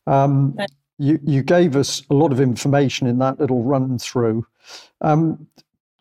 Um, 0.05 0.57
you, 0.97 1.19
you 1.23 1.43
gave 1.43 1.75
us 1.75 2.01
a 2.09 2.13
lot 2.13 2.31
of 2.31 2.41
information 2.41 3.07
in 3.07 3.19
that 3.19 3.39
little 3.39 3.63
run 3.63 3.99
through. 3.99 4.45
Um, 5.01 5.47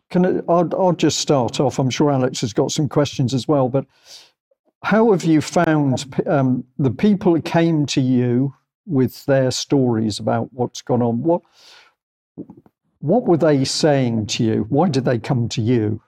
can 0.09 0.25
I, 0.25 0.29
I'll, 0.49 0.69
I'll 0.73 0.93
just 0.93 1.19
start 1.19 1.59
off. 1.59 1.79
I'm 1.79 1.89
sure 1.89 2.11
Alex 2.11 2.41
has 2.41 2.53
got 2.53 2.71
some 2.71 2.89
questions 2.89 3.33
as 3.33 3.47
well, 3.47 3.69
but 3.69 3.85
how 4.83 5.11
have 5.11 5.23
you 5.23 5.41
found 5.41 6.05
um, 6.27 6.63
the 6.77 6.91
people 6.91 7.35
who 7.35 7.41
came 7.41 7.85
to 7.87 8.01
you 8.01 8.53
with 8.87 9.25
their 9.25 9.51
stories 9.51 10.19
about 10.19 10.53
what's 10.53 10.81
gone 10.81 11.01
on. 11.01 11.21
What 11.21 11.41
what 12.99 13.25
were 13.25 13.37
they 13.37 13.63
saying 13.63 14.25
to 14.27 14.43
you? 14.43 14.65
Why 14.69 14.89
did 14.89 15.05
they 15.05 15.19
come 15.19 15.47
to 15.49 15.61
you? 15.61 16.01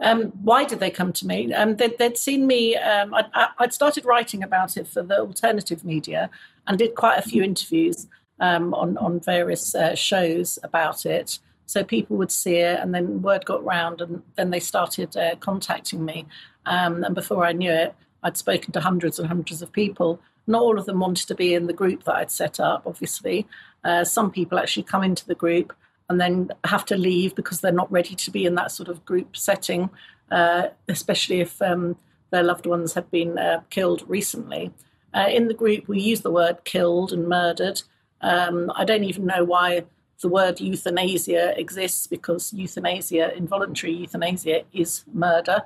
Um, 0.00 0.32
why 0.42 0.64
did 0.64 0.80
they 0.80 0.90
come 0.90 1.12
to 1.12 1.26
me? 1.26 1.52
Um, 1.52 1.76
they'd, 1.76 1.96
they'd, 1.96 2.18
seen 2.18 2.46
me. 2.46 2.76
Um, 2.76 3.14
I'd, 3.14 3.26
I'd, 3.58 3.72
started 3.72 4.04
writing 4.04 4.42
about 4.42 4.76
it 4.76 4.88
for 4.88 5.00
the 5.02 5.20
alternative 5.20 5.84
media 5.84 6.28
and 6.66 6.76
did 6.76 6.96
quite 6.96 7.18
a 7.18 7.22
few 7.22 7.42
interviews 7.42 8.08
um, 8.40 8.74
on 8.74 8.96
on 8.98 9.20
various 9.20 9.74
uh, 9.74 9.94
shows 9.94 10.58
about 10.64 11.06
it. 11.06 11.38
So 11.66 11.84
people 11.84 12.16
would 12.16 12.32
see 12.32 12.56
it, 12.56 12.80
and 12.80 12.92
then 12.92 13.22
word 13.22 13.44
got 13.44 13.64
round, 13.64 14.00
and 14.00 14.22
then 14.36 14.50
they 14.50 14.60
started 14.60 15.16
uh, 15.16 15.36
contacting 15.36 16.04
me. 16.04 16.26
Um, 16.66 17.04
and 17.04 17.14
before 17.14 17.46
I 17.46 17.52
knew 17.52 17.70
it, 17.70 17.94
I'd 18.24 18.36
spoken 18.36 18.72
to 18.72 18.80
hundreds 18.80 19.18
and 19.18 19.28
hundreds 19.28 19.62
of 19.62 19.72
people. 19.72 20.20
Not 20.46 20.62
all 20.62 20.78
of 20.78 20.86
them 20.86 21.00
wanted 21.00 21.28
to 21.28 21.34
be 21.34 21.54
in 21.54 21.66
the 21.66 21.72
group 21.72 22.04
that 22.04 22.16
I'd 22.16 22.30
set 22.30 22.60
up, 22.60 22.82
obviously. 22.86 23.46
Uh, 23.84 24.04
some 24.04 24.30
people 24.30 24.58
actually 24.58 24.84
come 24.84 25.04
into 25.04 25.26
the 25.26 25.34
group 25.34 25.72
and 26.08 26.20
then 26.20 26.50
have 26.64 26.84
to 26.86 26.96
leave 26.96 27.34
because 27.34 27.60
they're 27.60 27.72
not 27.72 27.90
ready 27.90 28.14
to 28.14 28.30
be 28.30 28.44
in 28.44 28.54
that 28.56 28.70
sort 28.70 28.88
of 28.88 29.04
group 29.04 29.36
setting, 29.36 29.88
uh, 30.30 30.68
especially 30.88 31.40
if 31.40 31.60
um, 31.62 31.96
their 32.30 32.42
loved 32.42 32.66
ones 32.66 32.94
have 32.94 33.10
been 33.10 33.38
uh, 33.38 33.62
killed 33.70 34.04
recently. 34.08 34.72
Uh, 35.14 35.26
in 35.28 35.48
the 35.48 35.54
group, 35.54 35.88
we 35.88 36.00
use 36.00 36.22
the 36.22 36.30
word 36.30 36.64
killed 36.64 37.12
and 37.12 37.28
murdered. 37.28 37.82
Um, 38.20 38.70
I 38.74 38.84
don't 38.84 39.04
even 39.04 39.26
know 39.26 39.44
why 39.44 39.84
the 40.20 40.28
word 40.28 40.60
euthanasia 40.60 41.58
exists 41.58 42.06
because 42.06 42.52
euthanasia, 42.52 43.34
involuntary 43.36 43.92
euthanasia, 43.92 44.62
is 44.72 45.04
murder. 45.12 45.62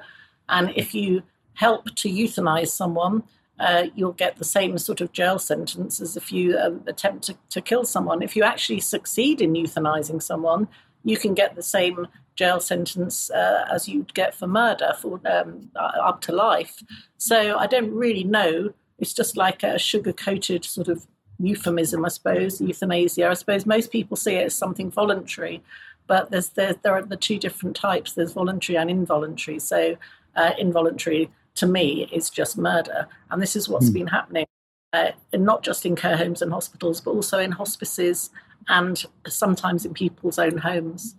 And 0.49 0.73
if 0.77 0.95
you 0.95 1.23
help 1.55 1.95
to 1.95 2.09
euthanize 2.09 2.69
someone, 2.69 3.23
uh, 3.59 3.85
you'll 3.95 4.13
get 4.13 4.37
the 4.37 4.45
same 4.45 4.77
sort 4.79 5.01
of 5.01 5.13
jail 5.13 5.39
sentence 5.39 6.01
as 6.01 6.17
if 6.17 6.31
you 6.31 6.57
uh, 6.57 6.73
attempt 6.87 7.25
to, 7.25 7.37
to 7.51 7.61
kill 7.61 7.85
someone. 7.85 8.23
If 8.23 8.37
you 8.37 8.43
actually 8.43 8.81
succeed 8.81 9.41
in 9.41 9.55
euthanizing 9.55 10.23
someone, 10.23 10.69
you 11.05 11.17
can 11.17 11.35
get 11.35 11.55
the 11.55 11.63
same 11.63 12.07
jail 12.35 12.61
sentence 12.61 13.31
uh, 13.31 13.67
as 13.71 13.89
you'd 13.89 14.13
get 14.15 14.35
for 14.35 14.47
murder 14.47 14.93
for 15.01 15.21
um, 15.25 15.71
up 15.77 16.21
to 16.23 16.33
life. 16.33 16.83
So 17.17 17.57
I 17.57 17.67
don't 17.67 17.93
really 17.93 18.25
know. 18.25 18.75
It's 18.99 19.15
just 19.15 19.37
like 19.37 19.63
a 19.63 19.79
sugar 19.79 20.13
coated 20.13 20.65
sort 20.65 20.89
of 20.89 21.07
euphemism, 21.39 22.05
I 22.05 22.09
suppose, 22.09 22.61
euthanasia. 22.61 23.29
I 23.29 23.35
suppose 23.35 23.67
most 23.67 23.91
people 23.91 24.17
see 24.17 24.35
it 24.35 24.47
as 24.47 24.55
something 24.55 24.91
voluntary, 24.91 25.63
but 26.07 26.31
there's 26.31 26.51
there, 26.51 26.75
there 26.83 26.95
are 26.95 27.03
the 27.03 27.17
two 27.17 27.39
different 27.39 27.77
types. 27.77 28.13
There's 28.13 28.33
voluntary 28.33 28.77
and 28.77 28.91
involuntary. 28.91 29.59
So 29.59 29.97
uh, 30.35 30.53
involuntary 30.59 31.31
to 31.57 31.67
me 31.67 32.09
is 32.13 32.31
just 32.31 32.57
murder. 32.57 33.09
And 33.31 33.43
this 33.43 33.57
is 33.57 33.69
what's 33.69 33.91
mm. 33.91 33.95
been 33.95 34.07
happening, 34.07 34.47
uh, 34.93 35.11
not 35.35 35.63
just 35.63 35.85
in 35.85 35.97
care 35.97 36.17
homes 36.17 36.43
and 36.43 36.53
hospitals, 36.53 37.01
but 37.01 37.11
also 37.11 37.39
in 37.39 37.53
hospices 37.53 38.31
and 38.69 39.05
sometimes 39.27 39.85
in 39.85 39.95
people's 39.95 40.39
own 40.39 40.59
homes. 40.59 41.17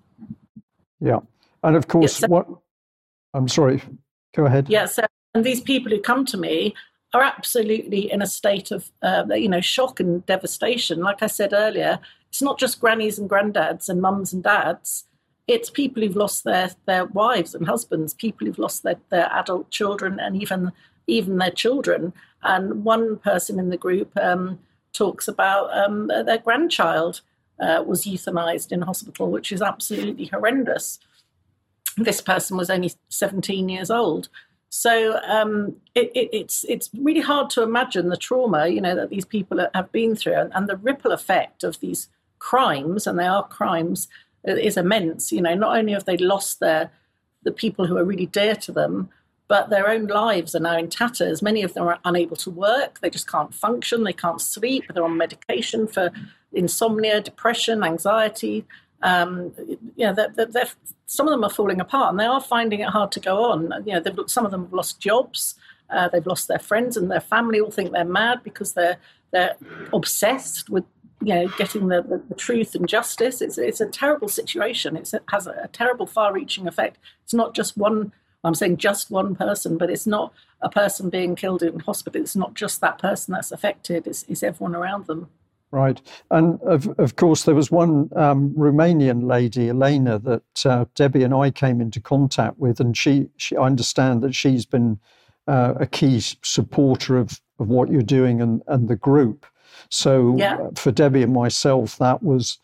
Yeah. 0.99 1.19
And 1.63 1.75
of 1.75 1.87
course, 1.87 2.21
yeah, 2.21 2.27
so, 2.27 2.31
what 2.31 2.47
I'm 3.33 3.47
sorry, 3.47 3.81
go 4.35 4.45
ahead. 4.45 4.69
Yeah. 4.69 4.85
So, 4.85 5.03
and 5.33 5.43
these 5.43 5.61
people 5.61 5.91
who 5.91 5.99
come 5.99 6.25
to 6.27 6.37
me 6.37 6.75
are 7.13 7.23
absolutely 7.23 8.11
in 8.11 8.21
a 8.21 8.27
state 8.27 8.71
of, 8.71 8.91
uh, 9.01 9.25
you 9.31 9.49
know, 9.49 9.61
shock 9.61 9.99
and 9.99 10.25
devastation. 10.25 10.99
Like 10.99 11.23
I 11.23 11.27
said 11.27 11.53
earlier, 11.53 11.99
it's 12.29 12.41
not 12.41 12.59
just 12.59 12.79
grannies 12.79 13.17
and 13.17 13.29
granddads 13.29 13.89
and 13.89 14.01
mums 14.01 14.33
and 14.33 14.43
dads 14.43 15.05
it's 15.47 15.69
people 15.69 16.03
who've 16.03 16.15
lost 16.15 16.43
their, 16.43 16.71
their 16.85 17.05
wives 17.05 17.55
and 17.55 17.65
husbands, 17.65 18.13
people 18.13 18.45
who've 18.45 18.59
lost 18.59 18.83
their, 18.83 18.97
their 19.09 19.31
adult 19.33 19.69
children 19.69 20.19
and 20.19 20.41
even 20.41 20.71
even 21.09 21.37
their 21.37 21.51
children. 21.51 22.11
And 22.43 22.83
one 22.83 23.17
person 23.17 23.59
in 23.59 23.69
the 23.69 23.77
group 23.77 24.11
um, 24.17 24.59
talks 24.91 25.27
about 25.27 25.75
um, 25.77 26.07
their 26.07 26.37
grandchild 26.37 27.21
uh, 27.61 27.81
was 27.85 28.03
euthanized 28.03 28.73
in 28.73 28.81
hospital, 28.81 29.31
which 29.31 29.53
is 29.53 29.61
absolutely 29.61 30.25
horrendous. 30.25 30.99
This 31.95 32.19
person 32.19 32.57
was 32.57 32.69
only 32.69 32.91
17 33.09 33.69
years 33.69 33.89
old. 33.89 34.27
So 34.69 35.17
um, 35.25 35.77
it, 35.95 36.11
it, 36.13 36.29
it's 36.33 36.65
it's 36.65 36.89
really 36.93 37.21
hard 37.21 37.49
to 37.51 37.63
imagine 37.63 38.09
the 38.09 38.17
trauma 38.17 38.67
you 38.67 38.81
know 38.81 38.95
that 38.95 39.09
these 39.09 39.25
people 39.25 39.65
have 39.73 39.91
been 39.93 40.13
through 40.13 40.33
and, 40.33 40.51
and 40.53 40.67
the 40.67 40.75
ripple 40.75 41.13
effect 41.13 41.63
of 41.63 41.79
these 41.79 42.09
crimes, 42.39 43.07
and 43.07 43.17
they 43.17 43.25
are 43.25 43.47
crimes 43.47 44.09
is 44.43 44.77
immense. 44.77 45.31
You 45.31 45.41
know, 45.41 45.55
not 45.55 45.77
only 45.77 45.93
have 45.93 46.05
they 46.05 46.17
lost 46.17 46.59
their 46.59 46.91
the 47.43 47.51
people 47.51 47.85
who 47.85 47.97
are 47.97 48.03
really 48.03 48.25
dear 48.25 48.55
to 48.55 48.71
them, 48.71 49.09
but 49.47 49.69
their 49.69 49.89
own 49.89 50.07
lives 50.07 50.53
are 50.55 50.59
now 50.59 50.77
in 50.77 50.89
tatters. 50.89 51.41
Many 51.41 51.63
of 51.63 51.73
them 51.73 51.87
are 51.87 51.99
unable 52.03 52.35
to 52.37 52.51
work. 52.51 52.99
They 52.99 53.09
just 53.09 53.29
can't 53.31 53.53
function. 53.53 54.03
They 54.03 54.13
can't 54.13 54.41
sleep. 54.41 54.83
They're 54.93 55.03
on 55.03 55.17
medication 55.17 55.87
for 55.87 56.11
insomnia, 56.51 57.21
depression, 57.21 57.83
anxiety. 57.83 58.65
Um, 59.01 59.53
you 59.95 60.07
know, 60.07 60.13
they're, 60.13 60.45
they're, 60.45 60.69
some 61.05 61.27
of 61.27 61.31
them 61.31 61.43
are 61.43 61.49
falling 61.49 61.79
apart, 61.79 62.11
and 62.11 62.19
they 62.19 62.25
are 62.25 62.41
finding 62.41 62.81
it 62.81 62.89
hard 62.89 63.11
to 63.13 63.19
go 63.19 63.45
on. 63.45 63.71
You 63.85 63.99
know, 63.99 64.25
some 64.25 64.45
of 64.45 64.51
them 64.51 64.63
have 64.63 64.73
lost 64.73 64.99
jobs. 64.99 65.55
Uh, 65.89 66.09
they've 66.09 66.25
lost 66.25 66.49
their 66.49 66.59
friends 66.59 66.97
and 66.97 67.09
their 67.09 67.21
family. 67.21 67.61
All 67.61 67.71
think 67.71 67.91
they're 67.91 68.03
mad 68.03 68.41
because 68.43 68.73
they're 68.73 68.97
they're 69.31 69.55
obsessed 69.93 70.69
with 70.69 70.85
you 71.21 71.33
know, 71.33 71.47
getting 71.57 71.87
the, 71.87 72.01
the, 72.01 72.21
the, 72.29 72.35
truth 72.35 72.75
and 72.75 72.87
justice. 72.87 73.41
It's, 73.41 73.57
it's 73.57 73.81
a 73.81 73.87
terrible 73.87 74.27
situation. 74.27 74.95
It 74.95 75.11
has 75.29 75.47
a, 75.47 75.51
a 75.63 75.67
terrible, 75.67 76.05
far 76.05 76.33
reaching 76.33 76.67
effect. 76.67 76.97
It's 77.23 77.33
not 77.33 77.55
just 77.55 77.75
one, 77.77 78.11
I'm 78.43 78.55
saying 78.55 78.77
just 78.77 79.09
one 79.09 79.35
person, 79.35 79.77
but 79.77 79.89
it's 79.89 80.05
not 80.05 80.33
a 80.61 80.69
person 80.69 81.09
being 81.09 81.35
killed 81.35 81.63
in 81.63 81.79
hospital. 81.79 82.21
It's 82.21 82.35
not 82.35 82.53
just 82.53 82.81
that 82.81 82.99
person 82.99 83.33
that's 83.33 83.51
affected, 83.51 84.05
it's, 84.05 84.23
it's 84.27 84.43
everyone 84.43 84.75
around 84.75 85.07
them. 85.07 85.29
Right. 85.69 86.01
And 86.31 86.61
of, 86.61 86.87
of 86.97 87.17
course, 87.17 87.43
there 87.43 87.55
was 87.55 87.69
one 87.69 88.09
um, 88.15 88.51
Romanian 88.51 89.27
lady, 89.27 89.69
Elena, 89.69 90.17
that 90.19 90.65
uh, 90.65 90.85
Debi 90.95 91.25
and 91.25 91.33
I 91.33 91.51
came 91.51 91.81
into 91.81 91.99
contact 91.99 92.57
with. 92.57 92.79
And 92.79 92.95
she, 92.95 93.27
she 93.35 93.57
I 93.57 93.65
understand 93.65 94.21
that 94.23 94.33
she's 94.33 94.65
been 94.65 94.99
uh, 95.45 95.73
a 95.77 95.85
key 95.85 96.21
supporter 96.21 97.17
of, 97.17 97.41
of 97.59 97.67
what 97.67 97.91
you're 97.91 98.01
doing 98.01 98.41
and, 98.41 98.61
and 98.67 98.87
the 98.87 98.95
group. 98.95 99.45
So 99.89 100.35
yeah. 100.37 100.55
Uh, 100.55 100.69
for 100.75 100.91
Debi 100.91 101.23
and 101.23 101.33
myself, 101.33 101.97
that 101.97 102.21
was 102.23 102.59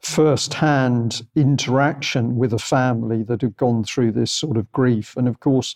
first-hand 0.00 1.26
interaction 1.34 2.36
with 2.36 2.52
a 2.52 2.58
family 2.58 3.24
that 3.24 3.42
had 3.42 3.56
gone 3.56 3.82
through 3.82 4.12
this 4.12 4.30
sort 4.30 4.56
of 4.56 4.70
grief, 4.70 5.16
and 5.16 5.26
of 5.26 5.40
course, 5.40 5.74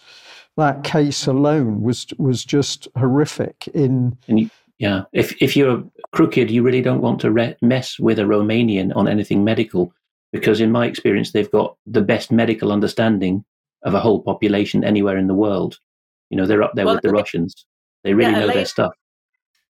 that 0.56 0.84
case 0.84 1.26
alone 1.26 1.82
was 1.82 2.06
was 2.18 2.44
just 2.44 2.86
horrific. 2.96 3.66
In 3.74 4.16
you, 4.28 4.48
yeah, 4.78 5.02
if 5.12 5.34
if 5.42 5.56
you're 5.56 5.82
crooked, 6.12 6.50
you 6.50 6.62
really 6.62 6.82
don't 6.82 7.02
want 7.02 7.20
to 7.22 7.32
re- 7.32 7.56
mess 7.62 7.98
with 7.98 8.20
a 8.20 8.22
Romanian 8.22 8.94
on 8.94 9.08
anything 9.08 9.42
medical, 9.42 9.92
because 10.32 10.60
in 10.60 10.70
my 10.70 10.86
experience, 10.86 11.32
they've 11.32 11.50
got 11.50 11.76
the 11.84 12.02
best 12.02 12.30
medical 12.30 12.70
understanding 12.70 13.44
of 13.82 13.94
a 13.94 14.00
whole 14.00 14.22
population 14.22 14.84
anywhere 14.84 15.18
in 15.18 15.26
the 15.26 15.34
world. 15.34 15.80
You 16.30 16.36
know, 16.36 16.46
they're 16.46 16.62
up 16.62 16.74
there 16.74 16.86
well, 16.86 16.94
with 16.94 17.02
the 17.02 17.10
Russians. 17.10 17.66
They 18.04 18.14
really 18.14 18.32
yeah, 18.32 18.40
know 18.40 18.52
their 18.52 18.66
stuff. 18.66 18.92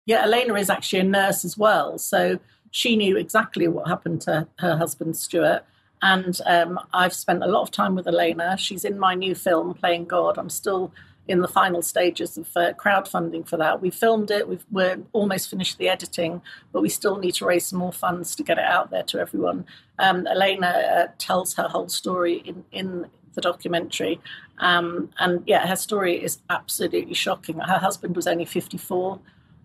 Yeah, 0.06 0.24
Elena 0.24 0.56
is 0.56 0.70
actually 0.70 1.00
a 1.00 1.04
nurse 1.04 1.46
as 1.46 1.58
well. 1.58 1.98
So 1.98 2.40
she 2.72 2.96
knew 2.96 3.18
exactly 3.18 3.68
what 3.68 3.88
happened 3.88 4.22
to 4.22 4.48
her 4.60 4.78
husband, 4.78 5.16
Stuart. 5.18 5.64
And 6.02 6.40
um, 6.46 6.80
I've 6.94 7.14
spent 7.14 7.44
a 7.44 7.48
lot 7.48 7.62
of 7.62 7.72
time 7.72 7.96
with 7.96 8.08
Elena. 8.08 8.58
She's 8.58 8.84
in 8.84 8.98
my 8.98 9.14
new 9.14 9.36
film, 9.36 9.74
Playing 9.76 10.06
God. 10.06 10.38
I'm 10.38 10.50
still 10.50 10.92
in 11.28 11.42
the 11.42 11.48
final 11.48 11.82
stages 11.82 12.38
of 12.38 12.50
uh, 12.56 12.74
crowdfunding 12.74 13.48
for 13.48 13.56
that. 13.58 13.82
We 13.82 13.92
filmed 13.92 14.32
it, 14.32 14.48
we've, 14.48 14.66
we're 14.72 14.98
almost 15.14 15.50
finished 15.50 15.78
the 15.78 15.88
editing, 15.88 16.42
but 16.74 16.82
we 16.82 16.90
still 16.90 17.18
need 17.18 17.36
to 17.36 17.46
raise 17.46 17.68
some 17.68 17.80
more 17.80 17.94
funds 17.94 18.36
to 18.36 18.44
get 18.44 18.58
it 18.58 18.66
out 18.66 18.90
there 18.90 19.04
to 19.04 19.20
everyone. 19.20 19.66
Um, 20.00 20.26
Elena 20.26 20.68
uh, 20.68 21.08
tells 21.20 21.54
her 21.56 21.68
whole 21.68 21.90
story 21.90 22.42
in, 22.44 22.66
in 22.72 23.06
the 23.34 23.42
documentary. 23.42 24.20
Um, 24.58 25.12
and 25.20 25.44
yeah, 25.46 25.68
her 25.68 25.76
story 25.76 26.22
is 26.22 26.40
absolutely 26.50 27.14
shocking. 27.14 27.60
Her 27.60 27.78
husband 27.78 28.16
was 28.16 28.28
only 28.28 28.46
54 28.46 29.20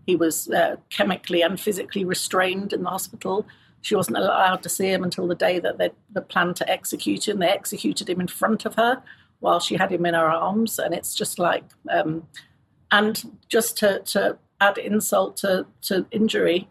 he 0.07 0.17
was 0.17 0.49
uh, 0.51 0.77
chemically 0.91 1.43
and 1.43 1.61
physically 1.61 2.05
restrained 2.05 2.73
in 2.73 2.85
the 2.85 2.91
hospital. 2.91 3.47
She 3.83 3.95
wasn't 3.95 4.19
allowed 4.19 4.63
to 4.63 4.69
see 4.69 4.91
him 4.91 5.05
until 5.05 5.27
the 5.27 5.35
day 5.35 5.59
that 5.61 5.79
they 5.79 5.91
the 6.13 6.23
planned 6.23 6.57
to 6.57 6.71
execute 6.71 7.29
him. 7.29 7.39
They 7.39 7.49
executed 7.49 8.09
him 8.09 8.21
in 8.21 8.29
front 8.29 8.65
of 8.67 8.75
her 8.77 9.03
while 9.41 9.61
she 9.61 9.77
had 9.77 9.93
him 9.93 10.07
in 10.07 10.15
her 10.15 10.27
arms, 10.27 10.79
and 10.79 10.95
it's 10.95 11.15
just 11.15 11.39
like, 11.39 11.65
um, 11.91 12.27
and 12.91 13.23
just 13.49 13.77
to, 13.79 14.01
to 14.01 14.39
add 14.61 14.79
insult 14.79 15.37
to, 15.39 15.67
to 15.83 16.07
injury, 16.11 16.69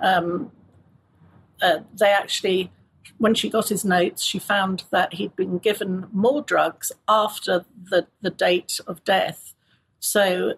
um, 0.00 0.50
uh, 1.60 1.78
they 1.98 2.10
actually, 2.10 2.70
when 3.18 3.34
she 3.34 3.50
got 3.50 3.68
his 3.68 3.84
notes, 3.84 4.22
she 4.22 4.38
found 4.38 4.84
that 4.90 5.14
he'd 5.14 5.36
been 5.36 5.58
given 5.58 6.06
more 6.12 6.42
drugs 6.42 6.90
after 7.06 7.64
the, 7.90 8.06
the 8.22 8.30
date 8.30 8.80
of 8.86 9.04
death. 9.04 9.54
So 10.00 10.54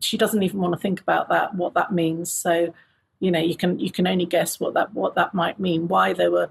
she 0.00 0.16
doesn't 0.16 0.42
even 0.42 0.60
want 0.60 0.74
to 0.74 0.80
think 0.80 1.00
about 1.00 1.28
that, 1.28 1.54
what 1.54 1.74
that 1.74 1.92
means. 1.92 2.32
So, 2.32 2.74
you 3.20 3.30
know, 3.30 3.40
you 3.40 3.56
can 3.56 3.78
you 3.78 3.90
can 3.90 4.06
only 4.06 4.26
guess 4.26 4.60
what 4.60 4.74
that 4.74 4.94
what 4.94 5.14
that 5.14 5.34
might 5.34 5.58
mean. 5.58 5.88
Why 5.88 6.12
there 6.12 6.30
were 6.30 6.50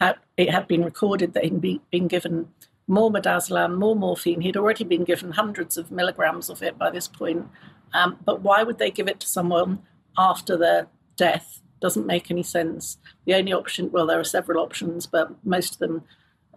had, 0.00 0.16
it 0.36 0.50
had 0.50 0.68
been 0.68 0.84
recorded 0.84 1.34
that 1.34 1.44
he'd 1.44 1.60
be, 1.60 1.80
been 1.90 2.06
given 2.06 2.48
more 2.86 3.10
midazolam, 3.10 3.76
more 3.78 3.96
morphine. 3.96 4.42
He'd 4.42 4.56
already 4.56 4.84
been 4.84 5.04
given 5.04 5.32
hundreds 5.32 5.76
of 5.76 5.90
milligrams 5.90 6.48
of 6.50 6.62
it 6.62 6.78
by 6.78 6.90
this 6.90 7.08
point. 7.08 7.48
Um, 7.92 8.18
but 8.24 8.42
why 8.42 8.62
would 8.62 8.78
they 8.78 8.90
give 8.90 9.08
it 9.08 9.20
to 9.20 9.26
someone 9.26 9.80
after 10.16 10.56
their 10.56 10.88
death? 11.16 11.62
Doesn't 11.80 12.06
make 12.06 12.30
any 12.30 12.42
sense. 12.42 12.98
The 13.24 13.34
only 13.34 13.52
option, 13.52 13.90
well, 13.90 14.06
there 14.06 14.20
are 14.20 14.24
several 14.24 14.62
options, 14.62 15.06
but 15.06 15.32
most 15.44 15.74
of 15.74 15.78
them 15.78 16.04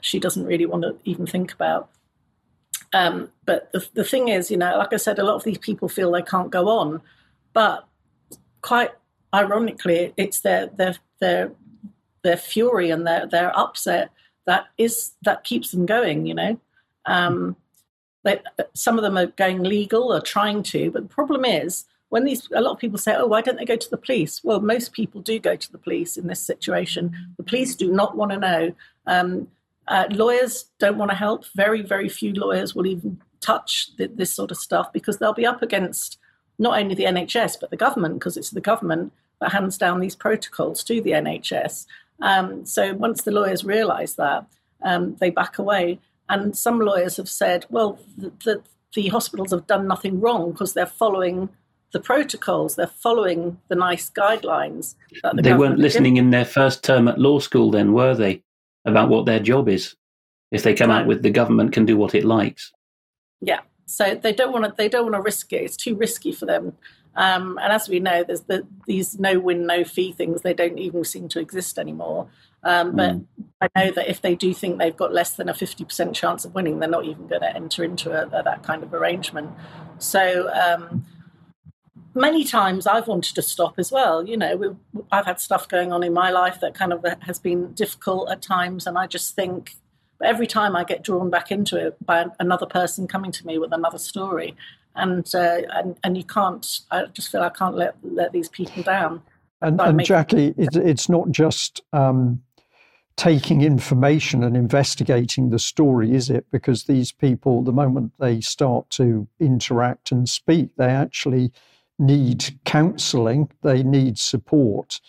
she 0.02 0.20
doesn't 0.20 0.46
really 0.46 0.66
want 0.66 0.84
to 0.84 0.98
even 1.04 1.26
think 1.26 1.54
about. 1.54 1.90
Um, 2.94 3.30
but 3.46 3.72
the, 3.72 3.88
the 3.94 4.04
thing 4.04 4.30
is, 4.30 4.50
you 4.50 4.58
know, 4.58 4.78
like 4.78 4.94
I 4.94 4.98
said, 4.98 5.20
a 5.20 5.24
lot 5.24 5.36
of 5.36 5.44
these 5.44 5.60
people 5.60 5.90
feel 5.90 6.12
they 6.12 6.22
can't 6.22 6.50
go 6.50 6.70
on, 6.70 7.02
but 7.54 7.88
quite 8.62 8.92
ironically, 9.34 10.14
it's 10.18 10.42
their 10.42 10.68
their 10.68 10.96
their 11.20 11.52
their 12.24 12.38
fury 12.38 12.90
and 12.90 13.06
their 13.06 13.28
their 13.28 13.58
upset 13.58 14.12
that 14.46 14.68
is 14.78 15.12
that 15.22 15.44
keeps 15.44 15.72
them 15.72 15.86
going. 15.86 16.26
You 16.26 16.34
know, 16.34 16.60
um, 17.06 17.56
they, 18.24 18.42
some 18.74 18.98
of 18.98 19.04
them 19.04 19.18
are 19.18 19.28
going 19.28 19.64
legal 19.64 20.12
or 20.14 20.22
trying 20.22 20.64
to, 20.64 20.92
but 20.92 21.04
the 21.04 21.16
problem 21.16 21.46
is 21.46 21.86
when 22.10 22.24
these 22.24 22.50
a 22.54 22.62
lot 22.62 22.72
of 22.72 22.80
people 22.80 22.98
say, 22.98 23.16
"Oh, 23.16 23.28
why 23.28 23.42
don't 23.42 23.58
they 23.58 23.66
go 23.66 23.76
to 23.76 23.90
the 23.90 23.98
police?" 23.98 24.44
Well, 24.44 24.60
most 24.60 24.94
people 24.94 25.22
do 25.22 25.40
go 25.40 25.56
to 25.56 25.72
the 25.72 25.78
police 25.78 26.18
in 26.18 26.28
this 26.28 26.42
situation. 26.42 27.34
The 27.38 27.44
police 27.44 27.76
do 27.76 27.92
not 27.92 28.18
want 28.18 28.32
to 28.32 28.38
know. 28.38 28.76
Um, 29.06 29.48
uh, 29.90 30.06
lawyers 30.12 30.66
don't 30.80 30.98
want 30.98 31.12
to 31.12 31.18
help. 31.18 31.46
Very, 31.56 31.82
very 31.82 32.08
few 32.08 32.34
lawyers 32.34 32.76
will 32.76 32.86
even 32.86 33.20
touch 33.42 33.96
th- 33.98 34.12
this 34.16 34.32
sort 34.32 34.52
of 34.52 34.58
stuff 34.58 34.94
because 34.94 35.18
they'll 35.18 35.34
be 35.34 35.46
up 35.46 35.62
against 35.62 36.18
not 36.58 36.78
only 36.78 36.94
the 36.94 37.06
NHS 37.06 37.58
but 37.60 37.70
the 37.70 37.78
government 37.78 38.16
because 38.16 38.38
it's 38.38 38.52
the 38.52 38.62
government 38.62 39.12
that 39.42 39.52
hands 39.52 39.78
down 39.78 40.00
these 40.00 40.16
protocols 40.16 40.84
to 40.84 41.02
the 41.02 41.12
NHS. 41.12 41.86
Um, 42.22 42.66
so 42.66 42.94
once 42.94 43.24
the 43.24 43.32
lawyers 43.32 43.64
realise 43.64 44.14
that, 44.16 44.46
um, 44.84 45.16
they 45.20 45.30
back 45.30 45.58
away. 45.58 46.00
And 46.28 46.56
some 46.56 46.80
lawyers 46.80 47.18
have 47.18 47.30
said, 47.30 47.66
well, 47.70 48.00
the, 48.18 48.32
the, 48.44 48.62
the 48.94 49.08
hospitals 49.08 49.52
have 49.52 49.68
done 49.68 49.88
nothing 49.88 50.20
wrong 50.20 50.52
because 50.52 50.74
they're 50.74 50.86
following 50.86 51.50
the 51.92 52.00
protocols, 52.00 52.76
they're 52.76 52.86
following 52.86 53.60
the 53.68 53.76
nice 53.76 54.12
guidelines. 54.12 54.94
The 55.24 55.42
they 55.42 55.54
weren't 55.54 55.80
listening 55.80 56.18
in 56.18 56.30
their 56.30 56.46
first 56.46 56.84
term 56.84 57.08
at 57.08 57.18
law 57.18 57.40
school, 57.40 57.72
then, 57.72 57.94
were 57.94 58.14
they? 58.14 58.44
About 58.86 59.10
what 59.10 59.26
their 59.26 59.40
job 59.40 59.70
is. 59.70 59.96
If 60.52 60.64
they 60.64 60.74
come 60.74 60.90
out 60.90 61.06
with 61.06 61.22
the 61.22 61.30
government 61.30 61.74
can 61.74 61.86
do 61.86 61.98
what 61.98 62.16
it 62.16 62.24
likes. 62.24 62.72
Yeah. 63.42 63.60
So 63.86 64.16
they 64.16 64.34
don't 64.34 64.52
want 64.54 64.66
to. 64.66 64.74
They 64.76 64.90
don't 64.90 65.04
want 65.04 65.16
to 65.16 65.22
risk 65.22 65.52
it. 65.54 65.64
It's 65.64 65.78
too 65.78 65.96
risky 65.96 66.32
for 66.32 66.46
them. 66.46 66.74
Um, 67.16 67.60
and 67.62 67.74
as 67.74 67.90
we 67.90 68.00
know, 68.00 68.24
there's 68.24 68.42
the, 68.42 68.66
these 68.88 69.20
no 69.20 69.40
win, 69.40 69.66
no 69.66 69.84
fee 69.84 70.12
things. 70.12 70.42
They 70.42 70.54
don't 70.54 70.78
even 70.78 71.04
seem 71.04 71.28
to 71.30 71.40
exist 71.40 71.78
anymore. 71.78 72.30
Um, 72.64 72.96
but 72.96 73.16
mm. 73.16 73.26
I 73.62 73.68
know 73.76 73.92
that 73.92 74.10
if 74.10 74.22
they 74.22 74.36
do 74.36 74.54
think 74.54 74.78
they've 74.78 74.96
got 74.96 75.14
less 75.14 75.32
than 75.32 75.50
a 75.50 75.54
50% 75.54 76.14
chance 76.14 76.46
of 76.46 76.54
winning, 76.54 76.80
they're 76.80 76.90
not 76.90 77.06
even 77.06 77.28
going 77.28 77.42
to 77.42 77.56
enter 77.56 77.84
into 77.84 78.12
a, 78.12 78.28
a, 78.38 78.44
that 78.44 78.64
kind 78.64 78.84
of 78.84 78.94
arrangement. 78.94 79.50
So 79.98 80.50
um, 80.54 81.06
many 82.14 82.44
times 82.44 82.88
I've 82.88 83.08
wanted 83.08 83.36
to 83.36 83.42
stop 83.42 83.76
as 83.78 83.92
well. 83.92 84.28
You 84.28 84.38
know, 84.38 84.78
I've 85.12 85.26
had 85.26 85.40
stuff 85.40 85.68
going 85.68 85.92
on 85.92 86.04
in 86.04 86.14
my 86.14 86.32
life 86.32 86.60
that 86.62 86.74
kind 86.74 86.94
of 86.94 87.06
has 87.22 87.40
been 87.40 87.74
difficult 87.74 88.30
at 88.30 88.42
times, 88.42 88.88
and 88.88 88.98
I 88.98 89.08
just 89.08 89.36
think 89.36 89.76
every 90.24 90.48
time 90.48 90.76
I 90.76 90.84
get 90.84 91.04
drawn 91.04 91.30
back 91.30 91.52
into 91.52 91.78
it 91.78 91.98
by 92.06 92.26
another 92.40 92.66
person 92.66 93.08
coming 93.08 93.32
to 93.32 93.46
me 93.46 93.58
with 93.58 93.72
another 93.72 93.98
story, 93.98 94.56
and 94.96 95.30
uh, 95.34 95.62
and, 95.72 95.98
and 96.04 96.18
you 96.18 96.24
can't. 96.24 96.66
I 96.92 97.06
just 97.06 97.32
feel 97.32 97.42
I 97.42 97.50
can't 97.50 97.76
let 97.76 97.96
let 98.04 98.32
these 98.32 98.50
people 98.50 98.84
down. 98.84 99.22
And, 99.62 99.80
and 99.82 100.00
Jacqui, 100.00 100.54
it, 100.58 100.76
it's 100.78 101.10
not 101.10 101.32
just 101.32 101.82
um, 101.92 102.42
taking 103.18 103.62
information 103.62 104.42
and 104.42 104.56
investigating 104.56 105.50
the 105.50 105.60
story, 105.60 106.14
is 106.14 106.30
it? 106.30 106.46
Because 106.50 106.86
these 106.86 107.12
people, 107.12 107.62
the 107.62 107.74
moment 107.74 108.14
they 108.20 108.40
start 108.40 108.90
to 108.92 109.28
interact 109.38 110.14
and 110.14 110.30
speak, 110.30 110.70
they 110.78 110.86
actually 110.86 111.52
need 112.00 112.60
counselling, 112.66 113.52
they 113.62 113.84
need 113.84 114.18
support. 114.18 115.00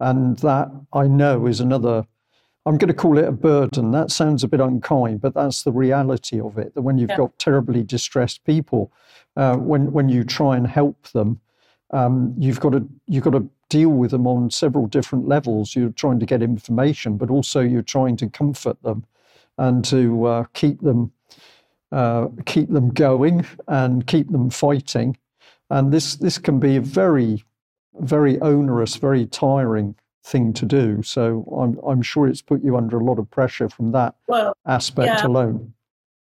And 0.00 0.38
that 0.38 0.70
I 0.92 1.06
know 1.08 1.46
is 1.46 1.60
another, 1.60 2.06
I'm 2.64 2.78
going 2.78 2.88
to 2.88 2.94
call 2.94 3.18
it 3.18 3.28
a 3.28 3.32
burden. 3.32 3.90
That 3.90 4.10
sounds 4.10 4.44
a 4.44 4.48
bit 4.48 4.60
unkind, 4.60 5.20
but 5.20 5.34
that's 5.34 5.62
the 5.62 5.72
reality 5.72 6.40
of 6.40 6.58
it. 6.58 6.74
That 6.74 6.82
when 6.82 6.98
you've 6.98 7.10
yeah. 7.10 7.16
got 7.16 7.38
terribly 7.38 7.82
distressed 7.82 8.44
people, 8.44 8.92
uh, 9.36 9.56
when, 9.56 9.92
when 9.92 10.08
you 10.08 10.24
try 10.24 10.56
and 10.56 10.66
help 10.66 11.08
them, 11.08 11.40
um, 11.90 12.34
you've 12.38 12.60
got 12.60 12.72
to 12.72 12.88
you've 13.06 13.24
got 13.24 13.30
to 13.30 13.48
deal 13.68 13.90
with 13.90 14.10
them 14.10 14.26
on 14.26 14.50
several 14.50 14.86
different 14.86 15.28
levels. 15.28 15.76
You're 15.76 15.90
trying 15.90 16.18
to 16.20 16.26
get 16.26 16.42
information, 16.42 17.16
but 17.16 17.30
also 17.30 17.60
you're 17.60 17.82
trying 17.82 18.16
to 18.18 18.28
comfort 18.28 18.82
them 18.82 19.04
and 19.58 19.84
to 19.86 20.26
uh, 20.26 20.44
keep 20.52 20.80
them 20.80 21.12
uh, 21.92 22.28
keep 22.44 22.68
them 22.70 22.92
going 22.92 23.46
and 23.68 24.06
keep 24.06 24.30
them 24.30 24.50
fighting. 24.50 25.16
And 25.70 25.92
this 25.92 26.16
this 26.16 26.38
can 26.38 26.60
be 26.60 26.76
a 26.76 26.80
very 26.80 27.44
very 28.00 28.38
onerous, 28.40 28.96
very 28.96 29.26
tiring 29.26 29.94
thing 30.24 30.52
to 30.54 30.66
do. 30.66 31.02
So 31.02 31.44
I'm 31.58 31.78
I'm 31.88 32.02
sure 32.02 32.26
it's 32.26 32.42
put 32.42 32.62
you 32.62 32.76
under 32.76 32.98
a 32.98 33.04
lot 33.04 33.18
of 33.18 33.30
pressure 33.30 33.68
from 33.68 33.92
that 33.92 34.14
well, 34.26 34.56
aspect 34.66 35.20
yeah. 35.20 35.26
alone. 35.26 35.72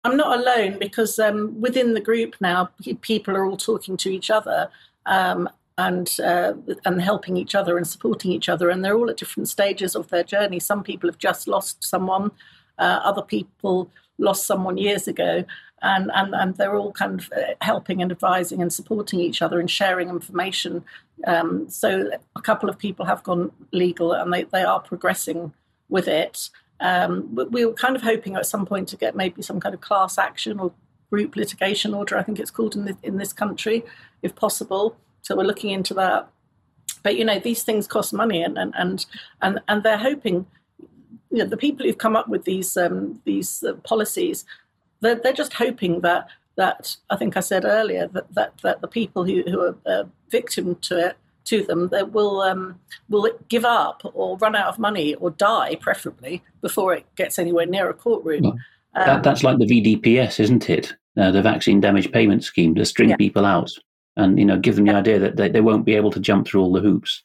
I'm 0.03 0.15
not 0.15 0.39
alone 0.39 0.77
because 0.79 1.19
um, 1.19 1.59
within 1.59 1.93
the 1.93 1.99
group 1.99 2.35
now, 2.39 2.69
people 3.01 3.35
are 3.35 3.45
all 3.45 3.57
talking 3.57 3.97
to 3.97 4.09
each 4.09 4.29
other. 4.29 4.69
Um, 5.05 5.49
and 5.77 6.17
uh, 6.23 6.53
and 6.85 7.01
helping 7.01 7.37
each 7.37 7.53
other 7.53 7.77
and 7.77 7.87
supporting 7.87 8.31
each 8.31 8.49
other. 8.49 8.69
And 8.69 8.83
they're 8.83 8.97
all 8.97 9.09
at 9.09 9.17
different 9.17 9.47
stages 9.47 9.95
of 9.95 10.09
their 10.09 10.23
journey. 10.23 10.59
Some 10.59 10.83
people 10.83 11.07
have 11.07 11.19
just 11.19 11.47
lost 11.47 11.83
someone, 11.83 12.31
uh, 12.79 12.99
other 13.03 13.21
people 13.21 13.91
lost 14.17 14.47
someone 14.47 14.77
years 14.77 15.07
ago, 15.07 15.45
and, 15.81 16.11
and, 16.13 16.33
and 16.33 16.55
they're 16.55 16.75
all 16.75 16.91
kind 16.91 17.19
of 17.19 17.31
uh, 17.35 17.53
helping 17.61 18.01
and 18.01 18.11
advising 18.11 18.61
and 18.61 18.73
supporting 18.73 19.19
each 19.19 19.41
other 19.41 19.59
and 19.59 19.69
sharing 19.69 20.09
information. 20.09 20.83
Um, 21.25 21.69
so 21.69 22.11
a 22.35 22.41
couple 22.41 22.69
of 22.69 22.77
people 22.77 23.05
have 23.05 23.23
gone 23.23 23.51
legal 23.71 24.13
and 24.13 24.33
they, 24.33 24.43
they 24.43 24.63
are 24.63 24.79
progressing 24.79 25.53
with 25.89 26.07
it. 26.07 26.49
Um, 26.79 27.35
we 27.51 27.65
were 27.65 27.73
kind 27.73 27.95
of 27.95 28.03
hoping 28.03 28.35
at 28.35 28.45
some 28.45 28.65
point 28.65 28.87
to 28.89 28.97
get 28.97 29.15
maybe 29.15 29.41
some 29.41 29.59
kind 29.59 29.73
of 29.73 29.81
class 29.81 30.17
action 30.17 30.59
or 30.59 30.71
group 31.09 31.35
litigation 31.35 31.93
order, 31.93 32.17
I 32.17 32.23
think 32.23 32.39
it's 32.39 32.51
called 32.51 32.75
in, 32.75 32.85
the, 32.85 32.97
in 33.03 33.17
this 33.17 33.33
country, 33.33 33.83
if 34.21 34.35
possible. 34.35 34.97
So 35.21 35.35
we're 35.35 35.43
looking 35.43 35.71
into 35.71 35.93
that. 35.95 36.29
But 37.03 37.17
you 37.17 37.25
know, 37.25 37.39
these 37.39 37.63
things 37.63 37.87
cost 37.87 38.13
money, 38.13 38.41
and 38.43 38.57
and 38.57 38.73
and 38.75 39.05
and, 39.41 39.59
and 39.67 39.83
they're 39.83 39.97
hoping. 39.97 40.45
You 41.29 41.39
know, 41.39 41.45
the 41.45 41.57
people 41.57 41.85
who've 41.85 41.97
come 41.97 42.15
up 42.15 42.27
with 42.29 42.45
these 42.45 42.77
um, 42.77 43.21
these 43.25 43.63
uh, 43.63 43.73
policies, 43.83 44.45
they're, 45.01 45.15
they're 45.15 45.33
just 45.33 45.53
hoping 45.53 46.01
that 46.01 46.27
that 46.55 46.97
I 47.09 47.15
think 47.17 47.37
I 47.37 47.41
said 47.41 47.65
earlier 47.65 48.07
that 48.07 48.33
that, 48.33 48.53
that 48.63 48.81
the 48.81 48.87
people 48.87 49.23
who, 49.23 49.43
who 49.43 49.61
are 49.61 49.75
uh, 49.85 50.03
victim 50.29 50.75
to 50.75 51.07
it 51.07 51.17
to 51.45 51.63
them 51.63 51.87
they 51.89 52.03
will 52.03 52.41
um, 52.41 52.79
will 53.09 53.29
give 53.47 53.65
up 53.65 54.01
or 54.13 54.37
run 54.37 54.55
out 54.55 54.67
of 54.67 54.79
money 54.79 55.15
or 55.15 55.31
die 55.31 55.75
preferably 55.75 56.43
before 56.61 56.93
it 56.93 57.05
gets 57.15 57.39
anywhere 57.39 57.65
near 57.65 57.89
a 57.89 57.93
courtroom. 57.93 58.43
Well, 58.43 58.57
that, 58.95 59.09
um, 59.09 59.21
that's 59.21 59.43
like 59.43 59.59
the 59.59 59.65
VDPS, 59.65 60.39
isn't 60.39 60.69
it? 60.69 60.95
Uh, 61.17 61.31
the 61.31 61.41
vaccine 61.41 61.79
damage 61.79 62.11
payment 62.11 62.43
scheme 62.43 62.75
to 62.75 62.85
string 62.85 63.09
yeah. 63.09 63.15
people 63.15 63.45
out 63.45 63.71
and 64.17 64.37
you 64.37 64.45
know 64.45 64.57
give 64.57 64.75
them 64.75 64.85
the 64.85 64.93
idea 64.93 65.17
that 65.17 65.37
they, 65.37 65.47
they 65.47 65.61
won't 65.61 65.85
be 65.85 65.95
able 65.95 66.11
to 66.11 66.19
jump 66.19 66.47
through 66.47 66.61
all 66.61 66.73
the 66.73 66.81
hoops 66.81 67.23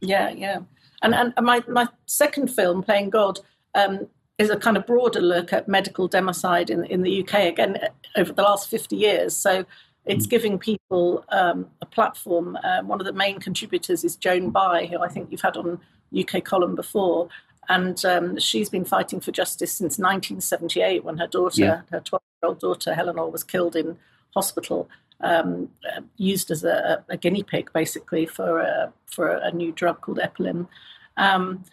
yeah 0.00 0.30
yeah 0.30 0.60
and 1.02 1.14
and 1.14 1.34
my 1.42 1.60
my 1.68 1.88
second 2.06 2.48
film 2.48 2.82
playing 2.82 3.10
god 3.10 3.40
um, 3.74 4.06
is 4.38 4.50
a 4.50 4.56
kind 4.56 4.76
of 4.76 4.86
broader 4.86 5.20
look 5.20 5.52
at 5.52 5.68
medical 5.68 6.08
democide 6.08 6.70
in 6.70 6.84
in 6.86 7.02
the 7.02 7.22
uk 7.22 7.34
again 7.34 7.78
over 8.16 8.32
the 8.32 8.42
last 8.42 8.68
50 8.68 8.96
years 8.96 9.36
so 9.36 9.64
it's 10.06 10.26
mm. 10.26 10.30
giving 10.30 10.58
people 10.58 11.24
um, 11.30 11.66
a 11.82 11.86
platform. 11.86 12.56
Um, 12.62 12.88
one 12.88 13.00
of 13.00 13.06
the 13.06 13.12
main 13.12 13.40
contributors 13.40 14.04
is 14.04 14.16
Joan 14.16 14.50
Bye, 14.50 14.86
who 14.86 15.02
I 15.02 15.08
think 15.08 15.30
you've 15.30 15.42
had 15.42 15.56
on 15.56 15.80
UK 16.16 16.44
column 16.44 16.74
before, 16.74 17.28
and 17.68 18.02
um, 18.04 18.38
she's 18.38 18.70
been 18.70 18.84
fighting 18.84 19.20
for 19.20 19.32
justice 19.32 19.72
since 19.72 19.98
1978 19.98 21.04
when 21.04 21.18
her 21.18 21.26
daughter, 21.26 21.60
yeah. 21.60 21.80
her 21.90 22.00
12 22.00 22.22
year 22.42 22.48
old 22.48 22.60
daughter 22.60 22.94
Eleanor, 22.96 23.28
was 23.28 23.42
killed 23.42 23.74
in 23.74 23.98
hospital 24.32 24.88
um, 25.20 25.70
used 26.16 26.50
as 26.50 26.62
a, 26.62 27.04
a, 27.08 27.16
guinea 27.16 27.42
pig, 27.42 27.70
basically, 27.72 28.26
for 28.26 28.60
a, 28.60 28.92
for 29.06 29.28
a 29.28 29.50
new 29.50 29.72
drug 29.72 30.00
called 30.02 30.18
Epilim. 30.18 30.68
Um, 31.16 31.64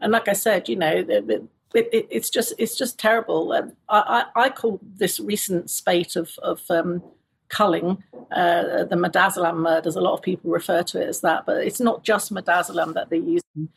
and 0.00 0.12
like 0.12 0.28
I 0.28 0.32
said, 0.32 0.68
you 0.68 0.76
know, 0.76 1.04
it, 1.06 1.44
it, 1.74 1.88
it, 1.92 2.06
it's 2.10 2.30
just 2.30 2.54
it's 2.58 2.76
just 2.76 2.98
terrible. 2.98 3.52
I, 3.52 3.64
I, 3.88 4.24
I, 4.34 4.48
call 4.50 4.80
this 4.82 5.18
recent 5.20 5.70
spate 5.70 6.16
of, 6.16 6.30
of 6.42 6.62
um, 6.70 7.02
culling 7.48 8.02
uh, 8.34 8.84
the 8.84 8.96
midazolam 8.96 9.58
murders. 9.58 9.96
A 9.96 10.00
lot 10.00 10.14
of 10.14 10.22
people 10.22 10.50
refer 10.50 10.82
to 10.82 11.00
it 11.00 11.08
as 11.08 11.20
that, 11.20 11.46
but 11.46 11.58
it's 11.58 11.80
not 11.80 12.02
just 12.02 12.32
midazolam 12.32 12.94
that 12.94 13.10
they're 13.10 13.18
using. 13.18 13.68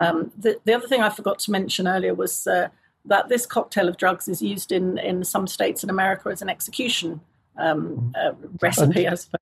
Um, 0.00 0.32
the, 0.38 0.58
the, 0.64 0.74
other 0.74 0.88
thing 0.88 1.02
I 1.02 1.10
forgot 1.10 1.38
to 1.40 1.50
mention 1.50 1.86
earlier 1.86 2.14
was 2.14 2.46
uh, 2.46 2.68
that 3.04 3.28
this 3.28 3.46
cocktail 3.46 3.88
of 3.88 3.96
drugs 3.96 4.28
is 4.28 4.40
used 4.40 4.72
in, 4.72 4.98
in 4.98 5.24
some 5.24 5.46
states 5.46 5.84
in 5.84 5.90
America 5.90 6.30
as 6.30 6.42
an 6.42 6.48
execution 6.48 7.20
um, 7.58 8.12
uh, 8.18 8.32
recipe, 8.60 9.04
and, 9.04 9.12
I 9.12 9.16
suppose. 9.16 9.40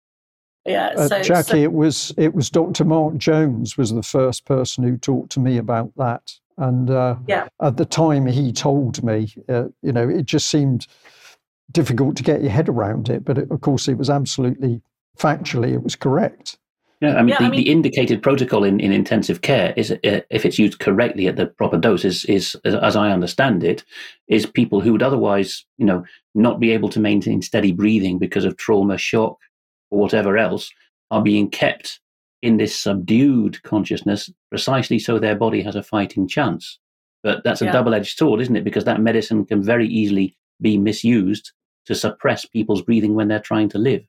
Yeah, 0.66 0.88
uh, 0.96 1.08
so, 1.08 1.20
Jacqui, 1.20 1.44
so, 1.44 1.56
it 1.56 1.72
was 1.72 2.14
it 2.18 2.34
was 2.34 2.50
Dr. 2.50 2.84
Mark 2.84 3.16
Jones 3.16 3.78
was 3.78 3.92
the 3.92 4.02
first 4.02 4.44
person 4.44 4.84
who 4.84 4.96
talked 4.96 5.30
to 5.32 5.40
me 5.40 5.56
about 5.56 5.92
that, 5.96 6.34
and 6.58 6.90
uh, 6.90 7.16
yeah. 7.26 7.48
at 7.62 7.76
the 7.76 7.84
time 7.84 8.26
he 8.26 8.52
told 8.52 9.02
me, 9.02 9.32
uh, 9.48 9.64
you 9.82 9.92
know, 9.92 10.08
it 10.08 10.26
just 10.26 10.48
seemed 10.48 10.86
difficult 11.70 12.16
to 12.16 12.22
get 12.22 12.42
your 12.42 12.50
head 12.50 12.68
around 12.68 13.08
it, 13.08 13.24
but 13.24 13.38
it, 13.38 13.50
of 13.50 13.60
course 13.60 13.88
it 13.88 13.96
was 13.96 14.10
absolutely 14.10 14.82
factually 15.18 15.72
it 15.72 15.82
was 15.82 15.96
correct. 15.96 16.58
Yeah, 17.00 17.14
I 17.14 17.22
mean, 17.22 17.28
yeah, 17.28 17.38
the, 17.38 17.44
I 17.44 17.48
mean, 17.50 17.64
the 17.64 17.70
indicated 17.70 18.22
protocol 18.24 18.64
in, 18.64 18.80
in 18.80 18.90
intensive 18.90 19.42
care 19.42 19.72
is, 19.76 19.92
uh, 19.92 20.20
if 20.30 20.44
it's 20.44 20.58
used 20.58 20.80
correctly 20.80 21.28
at 21.28 21.36
the 21.36 21.46
proper 21.46 21.78
dose, 21.78 22.04
is, 22.04 22.24
is, 22.24 22.56
as 22.64 22.96
I 22.96 23.12
understand 23.12 23.62
it, 23.62 23.84
is 24.26 24.46
people 24.46 24.80
who 24.80 24.90
would 24.92 25.02
otherwise, 25.02 25.64
you 25.76 25.86
know, 25.86 26.04
not 26.34 26.58
be 26.58 26.72
able 26.72 26.88
to 26.88 26.98
maintain 26.98 27.40
steady 27.40 27.70
breathing 27.70 28.18
because 28.18 28.44
of 28.44 28.56
trauma, 28.56 28.98
shock, 28.98 29.38
or 29.90 30.00
whatever 30.00 30.36
else, 30.36 30.72
are 31.12 31.22
being 31.22 31.48
kept 31.48 32.00
in 32.42 32.56
this 32.56 32.78
subdued 32.78 33.62
consciousness 33.62 34.30
precisely 34.48 34.98
so 34.98 35.18
their 35.18 35.34
body 35.34 35.62
has 35.62 35.76
a 35.76 35.82
fighting 35.82 36.28
chance. 36.28 36.78
But 37.22 37.42
that's 37.42 37.62
a 37.62 37.66
yeah. 37.66 37.72
double 37.72 37.94
edged 37.94 38.16
sword, 38.16 38.40
isn't 38.40 38.56
it? 38.56 38.64
Because 38.64 38.84
that 38.84 39.00
medicine 39.00 39.44
can 39.44 39.62
very 39.62 39.88
easily 39.88 40.36
be 40.60 40.78
misused 40.78 41.52
to 41.86 41.94
suppress 41.94 42.44
people's 42.44 42.82
breathing 42.82 43.14
when 43.14 43.28
they're 43.28 43.40
trying 43.40 43.68
to 43.70 43.78
live. 43.78 44.02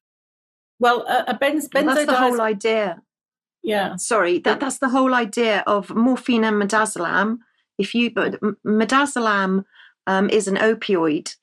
Well, 0.79 1.05
uh, 1.07 1.23
a 1.27 1.33
benz- 1.33 1.69
benzo 1.69 1.95
that's 1.95 2.05
the 2.05 2.15
whole 2.15 2.41
idea. 2.41 3.01
Yeah. 3.63 3.95
Sorry, 3.95 4.39
that, 4.39 4.59
that's 4.59 4.77
the 4.77 4.89
whole 4.89 5.13
idea 5.13 5.63
of 5.65 5.89
morphine 5.89 6.43
and 6.43 6.61
midazolam. 6.61 7.39
If 7.77 7.95
you, 7.95 8.11
but 8.11 8.39
midazolam 8.65 9.65
um, 10.07 10.29
is 10.29 10.47
an 10.47 10.55
opioid. 10.55 11.35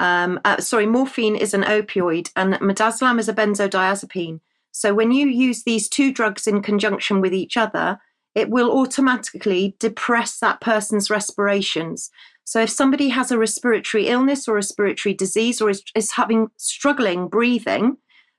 Um, 0.00 0.40
uh, 0.44 0.60
sorry, 0.60 0.86
morphine 0.86 1.36
is 1.36 1.54
an 1.54 1.62
opioid, 1.62 2.30
and 2.36 2.54
midazolam 2.54 3.18
is 3.18 3.28
a 3.28 3.34
benzodiazepine. 3.34 4.40
So 4.74 4.92
when 4.92 5.12
you 5.12 5.28
use 5.28 5.62
these 5.62 5.88
two 5.88 6.12
drugs 6.12 6.48
in 6.48 6.60
conjunction 6.60 7.20
with 7.20 7.32
each 7.32 7.56
other, 7.56 8.00
it 8.34 8.50
will 8.50 8.76
automatically 8.76 9.76
depress 9.78 10.40
that 10.40 10.60
person's 10.60 11.08
respirations. 11.08 12.10
So 12.42 12.60
if 12.62 12.70
somebody 12.70 13.08
has 13.10 13.30
a 13.30 13.38
respiratory 13.38 14.08
illness 14.08 14.48
or 14.48 14.56
respiratory 14.56 15.14
disease 15.14 15.60
or 15.60 15.70
is, 15.70 15.84
is 15.94 16.10
having 16.10 16.48
struggling 16.56 17.28
breathing, 17.28 17.98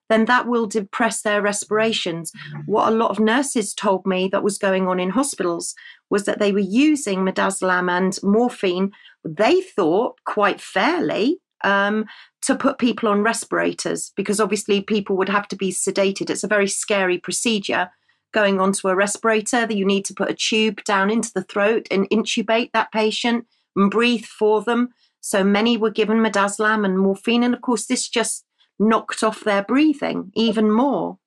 then 0.09 0.25
that 0.25 0.45
will 0.45 0.67
depress 0.67 1.21
their 1.21 1.41
respirations. 1.41 2.33
What 2.65 2.91
a 2.91 2.95
lot 2.95 3.11
of 3.11 3.19
nurses 3.19 3.73
told 3.73 4.05
me 4.05 4.27
that 4.27 4.43
was 4.43 4.57
going 4.57 4.89
on 4.89 4.99
in 4.99 5.11
hospitals 5.11 5.73
was 6.09 6.25
that 6.25 6.39
they 6.39 6.51
were 6.51 6.59
using 6.59 7.19
midazolam 7.19 7.89
and 7.89 8.19
morphine, 8.21 8.91
they 9.23 9.61
thought 9.61 10.19
quite 10.25 10.59
fairly, 10.59 11.39
um, 11.63 12.05
to 12.45 12.55
put 12.55 12.77
people 12.77 13.09
on 13.09 13.23
respirators 13.23 14.11
because 14.15 14.39
obviously 14.39 14.81
people 14.81 15.17
would 15.17 15.29
have 15.29 15.47
to 15.47 15.55
be 15.55 15.71
sedated. 15.71 16.29
It's 16.29 16.43
a 16.43 16.47
very 16.47 16.67
scary 16.67 17.17
procedure 17.17 17.89
going 18.33 18.59
onto 18.59 18.87
a 18.87 18.95
respirator 18.95 19.65
that 19.65 19.75
you 19.75 19.85
need 19.85 20.05
to 20.05 20.13
put 20.13 20.29
a 20.29 20.33
tube 20.33 20.83
down 20.83 21.09
into 21.09 21.31
the 21.33 21.43
throat 21.43 21.87
and 21.89 22.09
intubate 22.09 22.71
that 22.73 22.91
patient 22.91 23.47
and 23.75 23.89
breathe 23.89 24.25
for 24.25 24.61
them. 24.61 24.89
So 25.21 25.43
many 25.43 25.75
were 25.75 25.89
given 25.89 26.17
midazolam 26.17 26.85
and 26.85 26.99
morphine. 26.99 27.43
And 27.43 27.55
of 27.55 27.61
course, 27.61 27.87
this 27.87 28.07
just 28.07 28.45
knocked 28.77 29.23
off 29.23 29.43
their 29.43 29.63
breathing 29.63 30.31
even 30.35 30.71
more. 30.71 31.17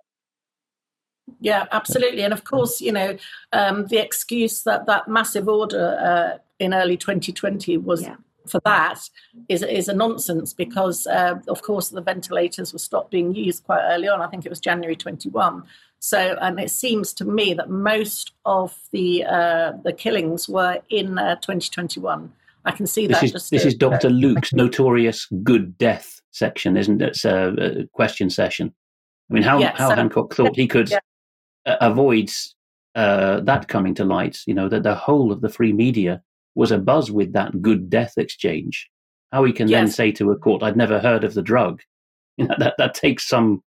Yeah, 1.41 1.67
absolutely. 1.73 2.23
And 2.23 2.33
of 2.33 2.45
course, 2.45 2.81
you 2.81 2.93
know, 2.93 3.17
um, 3.53 3.87
the 3.87 3.99
excuse 3.99 4.63
that 4.63 4.87
that 4.87 5.09
massive 5.09 5.49
order 5.49 5.99
uh, 6.01 6.39
in 6.59 6.73
early 6.73 6.97
2020 6.97 7.77
was 7.79 8.03
yeah. 8.03 8.17
For 8.49 8.61
that 8.65 9.01
is, 9.49 9.63
is 9.63 9.89
a 9.89 9.95
nonsense 9.95 10.53
because, 10.53 11.07
uh, 11.07 11.35
of 11.49 11.63
course, 11.63 11.91
the 11.91 12.01
ventilators 12.01 12.73
were 12.73 12.79
stopped 12.79 13.11
being 13.11 13.35
used 13.35 13.65
quite 13.65 13.83
early 13.91 14.09
on. 14.09 14.21
I 14.21 14.29
think 14.29 14.47
it 14.47 14.49
was 14.49 14.61
January 14.61 14.97
21. 14.97 15.63
So, 16.01 16.37
and 16.41 16.61
it 16.61 16.71
seems 16.71 17.13
to 17.15 17.25
me 17.25 17.55
that 17.55 17.71
most 17.71 18.33
of 18.45 18.77
the 18.93 19.25
uh, 19.25 19.73
the 19.83 19.93
killings 19.93 20.49
were 20.49 20.81
in 20.91 21.19
uh, 21.19 21.37
2021. 21.37 22.33
I 22.65 22.71
can 22.71 22.87
see 22.87 23.07
this 23.07 23.21
that. 23.21 23.35
Is, 23.35 23.51
this 23.51 23.65
is 23.65 23.75
Dr. 23.75 24.11
Luke's 24.11 24.53
notorious 24.53 25.27
good 25.43 25.77
death 25.79 26.21
section, 26.31 26.77
isn't 26.77 27.03
it? 27.03 27.09
It's 27.09 27.25
a, 27.25 27.81
a 27.83 27.87
question 27.89 28.31
session. 28.31 28.73
I 29.31 29.35
mean, 29.35 29.43
how, 29.43 29.59
yeah, 29.59 29.77
how 29.77 29.91
so, 29.91 29.95
Hancock 29.97 30.35
thought 30.35 30.57
he 30.57 30.67
could 30.67 30.91
yeah. 30.91 31.01
avoid 31.67 32.31
uh, 32.95 33.41
that 33.41 33.69
coming 33.69 33.95
to 33.95 34.05
light, 34.05 34.41
you 34.47 34.55
know, 34.55 34.69
that 34.69 34.83
the 34.83 34.95
whole 34.95 35.33
of 35.33 35.41
the 35.41 35.49
free 35.49 35.73
media 35.73 36.23
was 36.59 36.73
a 36.73 36.79
buzz 36.79 37.09
with 37.09 37.33
that 37.35 37.63
good 37.63 37.89
death 37.89 38.15
exchange. 38.17 38.91
How 39.31 39.45
he 39.45 39.53
can 39.53 39.69
yes. 39.69 39.79
then 39.79 39.91
say 39.91 40.13
to 40.13 40.33
a 40.33 40.37
court, 40.37 40.65
I'd 40.65 40.77
never 40.77 40.99
heard 40.99 41.23
of 41.23 41.35
the 41.35 41.43
drug. 41.43 41.83
You 42.37 42.49
know, 42.49 42.57
that, 42.59 42.75
that 42.79 42.95
takes 42.95 43.29
some 43.29 43.63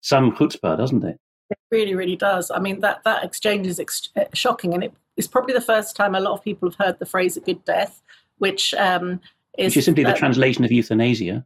some 0.00 0.32
chutzpah, 0.32 0.78
doesn't 0.78 1.04
it? 1.04 1.18
It 1.50 1.58
really, 1.70 1.94
really 1.94 2.16
does. 2.16 2.50
I 2.50 2.60
mean, 2.60 2.80
that, 2.80 3.04
that 3.04 3.24
exchange 3.24 3.66
is 3.66 3.78
ex- 3.78 4.08
uh, 4.16 4.24
shocking. 4.32 4.72
And 4.72 4.84
it 4.84 4.94
is 5.16 5.28
probably 5.28 5.52
the 5.52 5.60
first 5.60 5.96
time 5.96 6.14
a 6.14 6.20
lot 6.20 6.32
of 6.32 6.42
people 6.42 6.70
have 6.70 6.78
heard 6.78 6.98
the 6.98 7.06
phrase 7.06 7.36
a 7.36 7.40
good 7.40 7.62
death, 7.64 8.02
which 8.38 8.72
um, 8.74 9.20
is. 9.58 9.72
Which 9.72 9.78
is 9.78 9.84
simply 9.84 10.06
uh, 10.06 10.12
the 10.12 10.18
translation 10.18 10.64
of 10.64 10.72
euthanasia. 10.72 11.44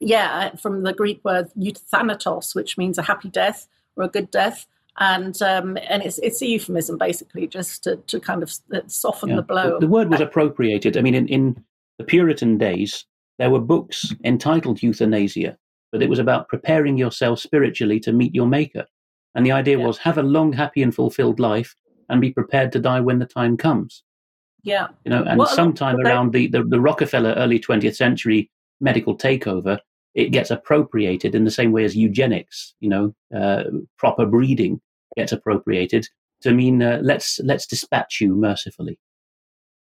Yeah, 0.00 0.54
from 0.56 0.84
the 0.84 0.94
Greek 0.94 1.20
word 1.22 1.50
euthanatos, 1.54 2.54
which 2.54 2.78
means 2.78 2.96
a 2.96 3.02
happy 3.02 3.28
death 3.28 3.68
or 3.96 4.04
a 4.04 4.08
good 4.08 4.30
death. 4.30 4.66
And 4.98 5.40
um, 5.40 5.78
and 5.88 6.02
it's 6.02 6.18
it's 6.18 6.42
a 6.42 6.46
euphemism 6.46 6.98
basically, 6.98 7.46
just 7.46 7.82
to, 7.84 7.96
to 7.96 8.20
kind 8.20 8.42
of 8.42 8.52
uh, 8.74 8.80
soften 8.86 9.30
yeah. 9.30 9.36
the 9.36 9.42
blow. 9.42 9.80
The, 9.80 9.86
word 9.86 10.10
was 10.10 10.20
appropriated. 10.20 10.96
I 10.96 11.00
mean, 11.00 11.14
in, 11.14 11.28
in 11.28 11.64
the 11.98 12.04
Puritan 12.04 12.58
days, 12.58 13.06
there 13.38 13.50
were 13.50 13.60
books 13.60 14.14
entitled 14.22 14.82
euthanasia, 14.82 15.56
but 15.92 16.02
it 16.02 16.10
was 16.10 16.18
about 16.18 16.48
preparing 16.48 16.98
yourself 16.98 17.38
spiritually 17.38 18.00
to 18.00 18.12
meet 18.12 18.34
your 18.34 18.46
maker. 18.46 18.84
And 19.34 19.46
the 19.46 19.52
idea 19.52 19.78
yeah. 19.78 19.86
was 19.86 19.98
have 19.98 20.18
a 20.18 20.22
long, 20.22 20.52
happy, 20.52 20.82
and 20.82 20.94
fulfilled 20.94 21.40
life 21.40 21.74
and 22.08 22.20
be 22.20 22.30
prepared 22.30 22.72
to 22.72 22.78
die 22.78 23.00
when 23.00 23.18
the 23.18 23.26
time 23.26 23.56
comes. 23.56 24.04
Yeah. 24.62 24.88
You 25.04 25.10
know, 25.10 25.24
and 25.24 25.42
sometime 25.48 25.98
around 26.00 26.32
the, 26.32 26.46
the, 26.46 26.62
the, 26.62 26.80
Rockefeller 26.80 27.32
early 27.32 27.58
20th 27.58 27.96
century 27.96 28.50
medical 28.80 29.16
takeover, 29.16 29.78
it 30.14 30.30
gets 30.30 30.50
appropriated 30.50 31.34
in 31.34 31.44
the 31.44 31.50
same 31.50 31.72
way 31.72 31.84
as 31.84 31.96
eugenics, 31.96 32.74
you 32.80 32.88
know, 32.88 33.14
uh, 33.34 33.64
proper 33.96 34.26
breeding 34.26 34.80
gets 35.16 35.32
appropriated 35.32 36.08
to 36.42 36.52
mean 36.52 36.82
uh, 36.82 36.98
let's 37.02 37.40
let's 37.44 37.66
dispatch 37.66 38.20
you 38.20 38.34
mercifully. 38.34 38.98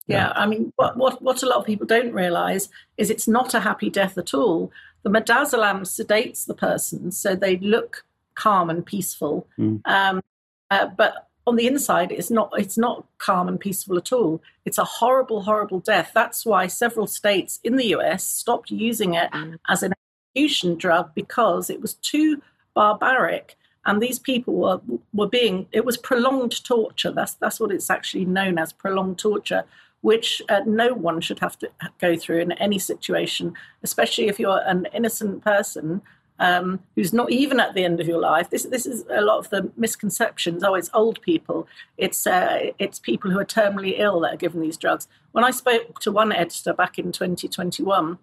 Yeah, 0.06 0.32
I 0.34 0.46
mean, 0.46 0.72
what, 0.76 0.96
what, 0.96 1.20
what 1.20 1.42
a 1.42 1.46
lot 1.46 1.58
of 1.58 1.66
people 1.66 1.86
don't 1.86 2.14
realize 2.14 2.70
is 2.96 3.10
it's 3.10 3.28
not 3.28 3.52
a 3.52 3.60
happy 3.60 3.90
death 3.90 4.16
at 4.16 4.32
all. 4.32 4.72
The 5.02 5.10
midazolam 5.10 5.82
sedates 5.82 6.46
the 6.46 6.54
person 6.54 7.12
so 7.12 7.34
they 7.34 7.58
look 7.58 8.06
calm 8.34 8.70
and 8.70 8.86
peaceful. 8.86 9.46
Mm. 9.58 9.86
Um, 9.86 10.22
uh, 10.70 10.86
but 10.86 11.28
on 11.46 11.56
the 11.56 11.66
inside, 11.66 12.12
it's 12.12 12.30
not. 12.30 12.52
It's 12.58 12.76
not 12.76 13.06
calm 13.18 13.48
and 13.48 13.58
peaceful 13.58 13.96
at 13.96 14.12
all. 14.12 14.42
It's 14.64 14.78
a 14.78 14.84
horrible, 14.84 15.42
horrible 15.42 15.80
death. 15.80 16.10
That's 16.14 16.44
why 16.44 16.66
several 16.66 17.06
states 17.06 17.58
in 17.64 17.76
the 17.76 17.86
U.S. 17.88 18.24
stopped 18.24 18.70
using 18.70 19.14
it 19.14 19.30
mm. 19.32 19.58
as 19.66 19.82
an 19.82 19.94
execution 20.38 20.76
drug 20.76 21.10
because 21.14 21.70
it 21.70 21.80
was 21.80 21.94
too 21.94 22.40
barbaric 22.74 23.56
and 23.86 24.00
these 24.00 24.18
people 24.18 24.54
were 24.54 24.80
were 25.12 25.28
being 25.28 25.66
it 25.72 25.84
was 25.84 25.96
prolonged 25.96 26.64
torture 26.64 27.10
that's 27.10 27.34
that's 27.34 27.58
what 27.58 27.72
it's 27.72 27.90
actually 27.90 28.24
known 28.24 28.58
as 28.58 28.72
prolonged 28.72 29.18
torture 29.18 29.64
which 30.02 30.40
uh, 30.48 30.60
no 30.64 30.94
one 30.94 31.20
should 31.20 31.40
have 31.40 31.58
to 31.58 31.68
go 32.00 32.16
through 32.16 32.38
in 32.38 32.52
any 32.52 32.78
situation 32.78 33.52
especially 33.82 34.28
if 34.28 34.38
you're 34.38 34.62
an 34.66 34.86
innocent 34.92 35.42
person 35.42 36.00
um, 36.40 36.78
who's 36.94 37.12
not 37.12 37.32
even 37.32 37.58
at 37.58 37.74
the 37.74 37.84
end 37.84 38.00
of 38.00 38.06
your 38.06 38.20
life. 38.20 38.48
This 38.48 38.62
this 38.62 38.86
is 38.86 39.04
a 39.10 39.22
lot 39.22 39.38
of 39.38 39.50
the 39.50 39.72
misconceptions. 39.76 40.62
Oh, 40.62 40.76
it's 40.76 40.88
old 40.94 41.20
people. 41.20 41.66
It's 41.96 42.28
uh, 42.28 42.70
it's 42.78 43.00
people 43.00 43.32
who 43.32 43.40
are 43.40 43.44
terminally 43.44 43.98
ill 43.98 44.20
that 44.20 44.34
are 44.34 44.36
given 44.44 44.60
these 44.60 44.76
drugs. 44.76 45.08
When 45.32 45.42
I 45.42 45.50
spoke 45.50 45.98
to 45.98 46.12
one 46.12 46.30
editor 46.30 46.72
back 46.72 46.96
in 46.96 47.10
2021 47.10 48.18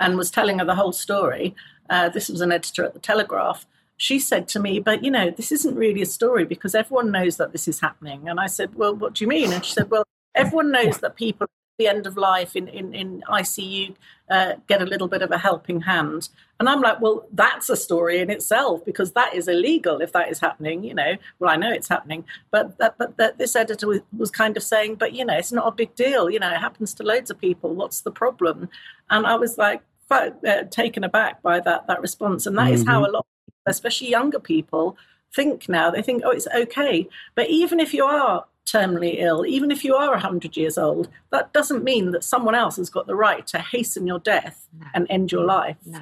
and 0.00 0.16
was 0.16 0.30
telling 0.30 0.58
her 0.58 0.64
the 0.64 0.74
whole 0.74 0.92
story, 0.92 1.54
uh, 1.90 2.08
this 2.08 2.28
was 2.28 2.40
an 2.40 2.52
editor 2.52 2.84
at 2.84 2.94
the 2.94 3.00
Telegraph. 3.00 3.66
She 3.96 4.18
said 4.18 4.48
to 4.48 4.60
me, 4.60 4.78
"But 4.80 5.04
you 5.04 5.10
know, 5.10 5.30
this 5.30 5.50
isn't 5.52 5.74
really 5.74 6.02
a 6.02 6.06
story 6.06 6.44
because 6.44 6.74
everyone 6.74 7.10
knows 7.10 7.36
that 7.36 7.52
this 7.52 7.66
is 7.66 7.80
happening." 7.80 8.28
And 8.28 8.38
I 8.38 8.46
said, 8.46 8.74
"Well, 8.74 8.94
what 8.94 9.14
do 9.14 9.24
you 9.24 9.28
mean?" 9.28 9.52
And 9.52 9.64
she 9.64 9.72
said, 9.72 9.90
"Well." 9.90 10.04
Everyone 10.34 10.70
knows 10.70 10.98
that 10.98 11.16
people 11.16 11.48
the 11.78 11.86
end 11.86 12.06
of 12.06 12.16
life 12.16 12.56
in, 12.56 12.68
in, 12.68 12.92
in 12.92 13.22
ICU 13.28 13.94
uh, 14.30 14.54
get 14.66 14.82
a 14.82 14.84
little 14.84 15.08
bit 15.08 15.22
of 15.22 15.30
a 15.30 15.38
helping 15.38 15.80
hand. 15.82 16.28
And 16.58 16.68
I'm 16.68 16.80
like, 16.80 17.00
well, 17.00 17.26
that's 17.32 17.70
a 17.70 17.76
story 17.76 18.18
in 18.18 18.30
itself 18.30 18.84
because 18.84 19.12
that 19.12 19.32
is 19.34 19.46
illegal 19.46 20.00
if 20.00 20.12
that 20.12 20.28
is 20.28 20.40
happening, 20.40 20.82
you 20.82 20.92
know. 20.92 21.16
Well, 21.38 21.50
I 21.50 21.56
know 21.56 21.72
it's 21.72 21.88
happening, 21.88 22.24
but 22.50 22.76
that, 22.78 22.98
but 22.98 23.16
that 23.16 23.38
this 23.38 23.54
editor 23.54 24.02
was, 24.16 24.30
kind 24.30 24.56
of 24.56 24.62
saying, 24.62 24.96
but 24.96 25.12
you 25.12 25.24
know, 25.24 25.38
it's 25.38 25.52
not 25.52 25.68
a 25.68 25.72
big 25.72 25.94
deal, 25.94 26.28
you 26.28 26.40
know, 26.40 26.50
it 26.50 26.58
happens 26.58 26.94
to 26.94 27.04
loads 27.04 27.30
of 27.30 27.40
people. 27.40 27.74
What's 27.74 28.00
the 28.00 28.10
problem? 28.10 28.68
And 29.08 29.26
I 29.26 29.36
was 29.36 29.56
like, 29.56 29.82
quite, 30.08 30.44
uh, 30.44 30.64
taken 30.64 31.04
aback 31.04 31.42
by 31.42 31.60
that 31.60 31.86
that 31.86 32.00
response, 32.00 32.46
and 32.46 32.58
that 32.58 32.64
mm-hmm. 32.64 32.74
is 32.74 32.86
how 32.86 33.02
mm-hmm. 33.02 33.14
a 33.14 33.18
lot, 33.18 33.26
especially 33.66 34.10
younger 34.10 34.40
people, 34.40 34.96
think 35.34 35.68
now. 35.68 35.90
They 35.90 36.02
think, 36.02 36.22
oh, 36.24 36.30
it's 36.30 36.48
okay. 36.54 37.08
But 37.34 37.48
even 37.48 37.78
if 37.78 37.94
you 37.94 38.04
are 38.04 38.44
terminally 38.70 39.16
ill, 39.18 39.46
even 39.46 39.70
if 39.70 39.84
you 39.84 39.94
are 39.94 40.10
100 40.10 40.56
years 40.56 40.78
old, 40.78 41.08
that 41.30 41.52
doesn't 41.52 41.84
mean 41.84 42.10
that 42.12 42.24
someone 42.24 42.54
else 42.54 42.76
has 42.76 42.90
got 42.90 43.06
the 43.06 43.16
right 43.16 43.46
to 43.48 43.58
hasten 43.58 44.06
your 44.06 44.18
death 44.18 44.68
no. 44.78 44.86
and 44.94 45.06
end 45.10 45.32
your 45.32 45.44
life. 45.44 45.76
No. 45.84 46.00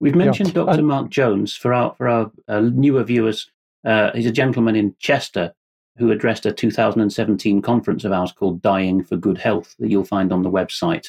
We've 0.00 0.14
mentioned 0.14 0.50
yeah. 0.50 0.64
Dr. 0.64 0.82
Mark 0.82 1.10
Jones 1.10 1.56
for 1.56 1.74
our 1.74 1.94
for 1.96 2.08
our 2.08 2.30
uh, 2.46 2.60
newer 2.60 3.02
viewers. 3.02 3.50
Uh, 3.84 4.10
he's 4.14 4.26
a 4.26 4.32
gentleman 4.32 4.76
in 4.76 4.94
Chester 4.98 5.52
who 5.96 6.12
addressed 6.12 6.46
a 6.46 6.52
2017 6.52 7.60
conference 7.62 8.04
of 8.04 8.12
ours 8.12 8.32
called 8.32 8.62
"Dying 8.62 9.02
for 9.02 9.16
Good 9.16 9.38
Health" 9.38 9.74
that 9.80 9.90
you'll 9.90 10.04
find 10.04 10.32
on 10.32 10.42
the 10.42 10.50
website, 10.50 11.08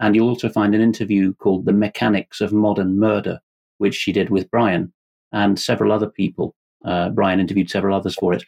and 0.00 0.14
you'll 0.14 0.28
also 0.28 0.50
find 0.50 0.74
an 0.74 0.82
interview 0.82 1.32
called 1.34 1.64
"The 1.64 1.72
Mechanics 1.72 2.42
of 2.42 2.52
Modern 2.52 2.98
Murder," 2.98 3.40
which 3.78 3.94
she 3.94 4.12
did 4.12 4.28
with 4.28 4.50
Brian 4.50 4.92
and 5.32 5.58
several 5.58 5.92
other 5.92 6.08
people. 6.08 6.54
Uh, 6.84 7.08
Brian 7.08 7.40
interviewed 7.40 7.70
several 7.70 7.96
others 7.96 8.14
for 8.14 8.34
it. 8.34 8.44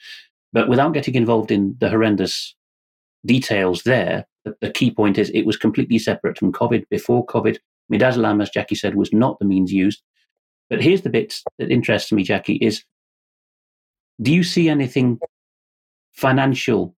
But 0.53 0.69
without 0.69 0.95
getting 0.95 1.15
involved 1.15 1.51
in 1.51 1.77
the 1.79 1.91
horrendous 1.91 2.55
details 3.27 3.83
there, 3.83 4.27
the, 4.45 4.57
the 4.61 4.71
key 4.71 4.91
point 4.91 5.19
is 5.19 5.31
it 5.31 5.47
was 5.47 5.57
completely 5.57 5.99
separate 5.99 6.39
from 6.39 6.53
COVID, 6.53 6.85
before 6.89 7.27
COVID, 7.27 7.59
Midazolam, 7.93 8.43
as 8.43 8.51
Jacqui 8.51 8.77
said, 8.77 8.95
was 8.95 9.13
not 9.13 9.39
the 9.39 9.45
means 9.45 9.73
used. 9.73 10.03
But 10.71 10.83
here's 10.83 11.03
the 11.03 11.11
bit 11.11 11.35
that 11.59 11.71
interests 11.71 12.13
me, 12.13 12.25
Jacqui, 12.25 12.59
is 12.61 12.85
do 14.21 14.35
you 14.35 14.43
see 14.43 14.69
anything 14.69 15.19
financial 16.13 16.95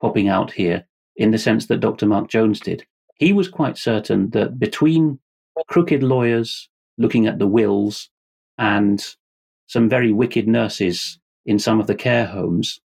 popping 0.00 0.28
out 0.28 0.50
here 0.50 0.86
in 1.16 1.30
the 1.30 1.38
sense 1.38 1.66
that 1.66 1.80
Dr. 1.80 2.06
Mark 2.06 2.28
Jones 2.28 2.60
did? 2.60 2.84
He 3.16 3.32
was 3.32 3.48
quite 3.48 3.76
certain 3.76 4.30
that 4.30 4.58
between 4.58 5.18
crooked 5.68 6.02
lawyers 6.02 6.68
looking 6.98 7.26
at 7.26 7.38
the 7.38 7.46
wills 7.46 8.08
and 8.58 9.04
some 9.66 9.88
very 9.88 10.12
wicked 10.12 10.48
nurses 10.48 11.18
in 11.46 11.58
some 11.58 11.80
of 11.80 11.86
the 11.86 11.94
care 11.94 12.26
homes, 12.26 12.80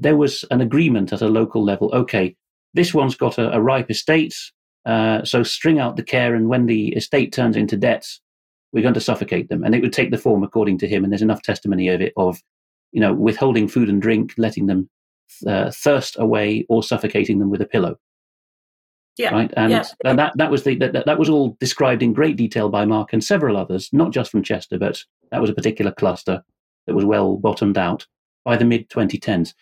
there 0.00 0.16
was 0.16 0.44
an 0.50 0.60
agreement 0.60 1.12
at 1.12 1.22
a 1.22 1.28
local 1.28 1.62
level. 1.62 1.90
Okay, 1.92 2.34
this 2.74 2.94
one's 2.94 3.14
got 3.14 3.38
a, 3.38 3.52
a 3.52 3.60
ripe 3.60 3.90
estate, 3.90 4.34
uh, 4.86 5.24
so 5.24 5.42
string 5.42 5.78
out 5.78 5.96
the 5.96 6.02
care, 6.02 6.34
and 6.34 6.48
when 6.48 6.66
the 6.66 6.88
estate 6.88 7.32
turns 7.32 7.56
into 7.56 7.76
debts, 7.76 8.20
we're 8.72 8.82
going 8.82 8.94
to 8.94 9.00
suffocate 9.00 9.48
them. 9.48 9.62
And 9.62 9.74
it 9.74 9.82
would 9.82 9.92
take 9.92 10.10
the 10.10 10.18
form, 10.18 10.42
according 10.42 10.78
to 10.78 10.88
him, 10.88 11.04
and 11.04 11.12
there's 11.12 11.22
enough 11.22 11.42
testimony 11.42 11.88
of 11.88 12.00
it, 12.00 12.12
of 12.16 12.40
you 12.92 13.00
know, 13.00 13.12
withholding 13.12 13.68
food 13.68 13.88
and 13.88 14.02
drink, 14.02 14.34
letting 14.36 14.66
them 14.66 14.88
uh, 15.46 15.70
thirst 15.70 16.16
away, 16.18 16.66
or 16.68 16.82
suffocating 16.82 17.38
them 17.38 17.50
with 17.50 17.60
a 17.60 17.66
pillow. 17.66 17.96
Yeah. 19.16 19.34
Right. 19.34 19.52
And 19.56 19.70
yeah. 19.70 19.84
that, 20.02 20.32
that 20.36 20.50
was 20.50 20.62
the, 20.62 20.76
that, 20.76 21.04
that 21.04 21.18
was 21.18 21.28
all 21.28 21.56
described 21.60 22.02
in 22.02 22.14
great 22.14 22.36
detail 22.36 22.70
by 22.70 22.86
Mark 22.86 23.12
and 23.12 23.22
several 23.22 23.56
others, 23.56 23.90
not 23.92 24.12
just 24.12 24.30
from 24.30 24.42
Chester, 24.42 24.78
but 24.78 25.02
that 25.30 25.42
was 25.42 25.50
a 25.50 25.54
particular 25.54 25.92
cluster 25.92 26.42
that 26.86 26.94
was 26.94 27.04
well 27.04 27.36
bottomed 27.36 27.76
out 27.76 28.06
by 28.44 28.56
the 28.56 28.64
mid 28.64 28.88
2010s. 28.88 29.52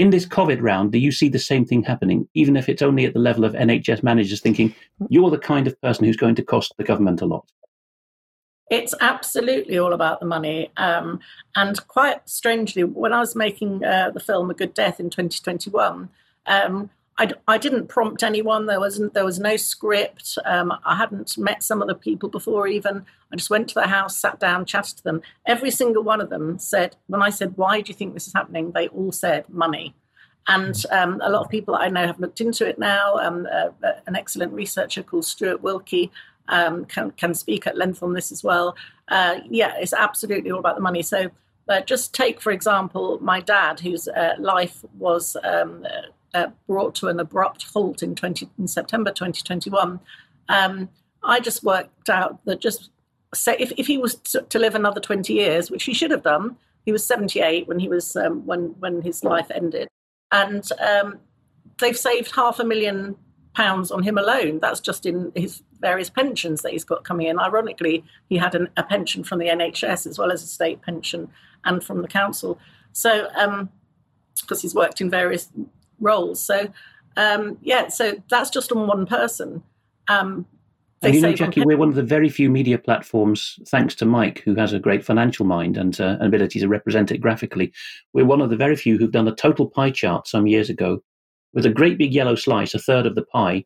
In 0.00 0.08
this 0.08 0.24
COVID 0.24 0.62
round, 0.62 0.92
do 0.92 0.98
you 0.98 1.12
see 1.12 1.28
the 1.28 1.38
same 1.38 1.66
thing 1.66 1.82
happening, 1.82 2.26
even 2.32 2.56
if 2.56 2.70
it's 2.70 2.80
only 2.80 3.04
at 3.04 3.12
the 3.12 3.18
level 3.18 3.44
of 3.44 3.52
NHS 3.52 4.02
managers 4.02 4.40
thinking 4.40 4.74
you're 5.10 5.28
the 5.28 5.36
kind 5.36 5.66
of 5.66 5.78
person 5.82 6.06
who's 6.06 6.16
going 6.16 6.36
to 6.36 6.42
cost 6.42 6.72
the 6.78 6.84
government 6.84 7.20
a 7.20 7.26
lot? 7.26 7.44
It's 8.70 8.94
absolutely 9.02 9.76
all 9.76 9.92
about 9.92 10.18
the 10.20 10.24
money. 10.24 10.70
Um, 10.78 11.20
and 11.54 11.86
quite 11.86 12.26
strangely, 12.26 12.82
when 12.82 13.12
I 13.12 13.20
was 13.20 13.36
making 13.36 13.84
uh, 13.84 14.10
the 14.10 14.20
film 14.20 14.48
A 14.48 14.54
Good 14.54 14.72
Death 14.72 15.00
in 15.00 15.10
2021, 15.10 16.08
um, 16.46 16.88
I, 17.46 17.58
didn't 17.58 17.88
prompt 17.88 18.22
anyone. 18.22 18.66
There 18.66 18.80
was 18.80 19.00
there 19.12 19.24
was 19.24 19.38
no 19.38 19.56
script. 19.56 20.38
Um, 20.44 20.72
I 20.84 20.96
hadn't 20.96 21.36
met 21.36 21.62
some 21.62 21.82
of 21.82 21.88
the 21.88 21.94
people 21.94 22.28
before. 22.28 22.66
Even 22.66 23.04
I 23.32 23.36
just 23.36 23.50
went 23.50 23.68
to 23.68 23.74
the 23.74 23.86
house, 23.86 24.16
sat 24.16 24.40
down, 24.40 24.64
chatted 24.64 24.98
to 24.98 25.04
them. 25.04 25.22
Every 25.46 25.70
single 25.70 26.02
one 26.02 26.20
of 26.20 26.30
them 26.30 26.58
said, 26.58 26.96
when 27.08 27.22
I 27.22 27.30
said, 27.30 27.56
"Why 27.56 27.80
do 27.80 27.90
you 27.90 27.94
think 27.94 28.14
this 28.14 28.26
is 28.26 28.32
happening?" 28.32 28.72
They 28.72 28.88
all 28.88 29.12
said, 29.12 29.48
"Money." 29.48 29.94
And 30.48 30.74
um, 30.90 31.20
a 31.22 31.30
lot 31.30 31.44
of 31.44 31.50
people 31.50 31.74
I 31.74 31.88
know 31.88 32.06
have 32.06 32.18
looked 32.18 32.40
into 32.40 32.66
it 32.66 32.78
now. 32.78 33.16
Um, 33.16 33.46
uh, 33.52 33.68
an 34.06 34.16
excellent 34.16 34.52
researcher 34.52 35.02
called 35.02 35.26
Stuart 35.26 35.62
Wilkie 35.62 36.10
um, 36.48 36.86
can 36.86 37.10
can 37.12 37.34
speak 37.34 37.66
at 37.66 37.76
length 37.76 38.02
on 38.02 38.14
this 38.14 38.32
as 38.32 38.42
well. 38.42 38.76
Uh, 39.08 39.40
yeah, 39.50 39.74
it's 39.78 39.92
absolutely 39.92 40.50
all 40.50 40.60
about 40.60 40.76
the 40.76 40.82
money. 40.82 41.02
So. 41.02 41.30
Uh, 41.68 41.80
just 41.82 42.12
take, 42.12 42.40
for 42.40 42.50
example, 42.50 43.20
my 43.20 43.38
dad, 43.38 43.78
whose 43.78 44.08
uh, 44.08 44.34
life 44.40 44.84
was 44.98 45.36
um, 45.44 45.86
uh, 46.34 46.48
brought 46.66 46.94
to 46.96 47.08
an 47.08 47.20
abrupt 47.20 47.64
halt 47.72 48.02
in, 48.02 48.14
20, 48.14 48.48
in 48.58 48.68
September 48.68 49.10
2021, 49.10 50.00
um, 50.48 50.88
I 51.22 51.40
just 51.40 51.62
worked 51.62 52.08
out 52.08 52.44
that 52.44 52.60
just 52.60 52.90
say 53.34 53.56
if, 53.58 53.72
if 53.76 53.86
he 53.86 53.98
was 53.98 54.16
to, 54.16 54.58
live 54.58 54.74
another 54.74 55.00
20 55.00 55.32
years, 55.32 55.70
which 55.70 55.84
he 55.84 55.94
should 55.94 56.10
have 56.10 56.22
done, 56.22 56.56
he 56.84 56.92
was 56.92 57.04
78 57.04 57.68
when 57.68 57.78
he 57.78 57.88
was 57.88 58.16
um, 58.16 58.46
when 58.46 58.74
when 58.80 59.02
his 59.02 59.22
life 59.22 59.50
ended, 59.54 59.88
and 60.32 60.66
um, 60.80 61.18
they've 61.78 61.96
saved 61.96 62.34
half 62.34 62.58
a 62.58 62.64
million 62.64 63.16
pounds 63.54 63.90
on 63.90 64.02
him 64.02 64.16
alone. 64.16 64.58
That's 64.60 64.80
just 64.80 65.06
in 65.06 65.30
his 65.34 65.62
various 65.80 66.10
pensions 66.10 66.62
that 66.62 66.72
he's 66.72 66.84
got 66.84 67.04
coming 67.04 67.26
in. 67.26 67.38
Ironically, 67.38 68.04
he 68.28 68.38
had 68.38 68.54
an, 68.54 68.68
a 68.76 68.82
pension 68.82 69.24
from 69.24 69.38
the 69.38 69.46
NHS 69.46 70.06
as 70.06 70.18
well 70.18 70.32
as 70.32 70.42
a 70.42 70.46
state 70.46 70.80
pension 70.82 71.28
and 71.64 71.82
from 71.82 72.02
the 72.02 72.08
council. 72.08 72.58
So, 72.92 73.28
because 73.28 74.58
um, 74.58 74.60
he's 74.62 74.74
worked 74.74 75.00
in 75.00 75.10
various 75.10 75.50
roles. 76.00 76.44
So 76.44 76.72
um, 77.16 77.58
yeah, 77.62 77.88
so 77.88 78.22
that's 78.28 78.50
just 78.50 78.72
on 78.72 78.86
one 78.86 79.06
person. 79.06 79.62
Um, 80.08 80.46
and 81.02 81.14
you 81.14 81.20
know, 81.22 81.32
Jacqui, 81.32 81.64
we're 81.64 81.78
one 81.78 81.88
of 81.88 81.94
the 81.94 82.02
very 82.02 82.28
few 82.28 82.50
media 82.50 82.76
platforms, 82.76 83.58
thanks 83.68 83.94
to 83.96 84.04
Mike, 84.04 84.42
who 84.44 84.54
has 84.56 84.74
a 84.74 84.78
great 84.78 85.02
financial 85.04 85.46
mind 85.46 85.78
and 85.78 85.98
uh, 85.98 86.18
an 86.20 86.26
ability 86.26 86.60
to 86.60 86.68
represent 86.68 87.10
it 87.10 87.18
graphically. 87.18 87.72
We're 88.12 88.26
one 88.26 88.42
of 88.42 88.50
the 88.50 88.56
very 88.56 88.76
few 88.76 88.98
who've 88.98 89.10
done 89.10 89.28
a 89.28 89.34
total 89.34 89.66
pie 89.66 89.92
chart 89.92 90.28
some 90.28 90.46
years 90.46 90.68
ago 90.68 91.02
with 91.54 91.64
a 91.64 91.70
great 91.70 91.96
big 91.96 92.12
yellow 92.12 92.34
slice, 92.34 92.74
a 92.74 92.78
third 92.78 93.06
of 93.06 93.14
the 93.14 93.24
pie, 93.24 93.64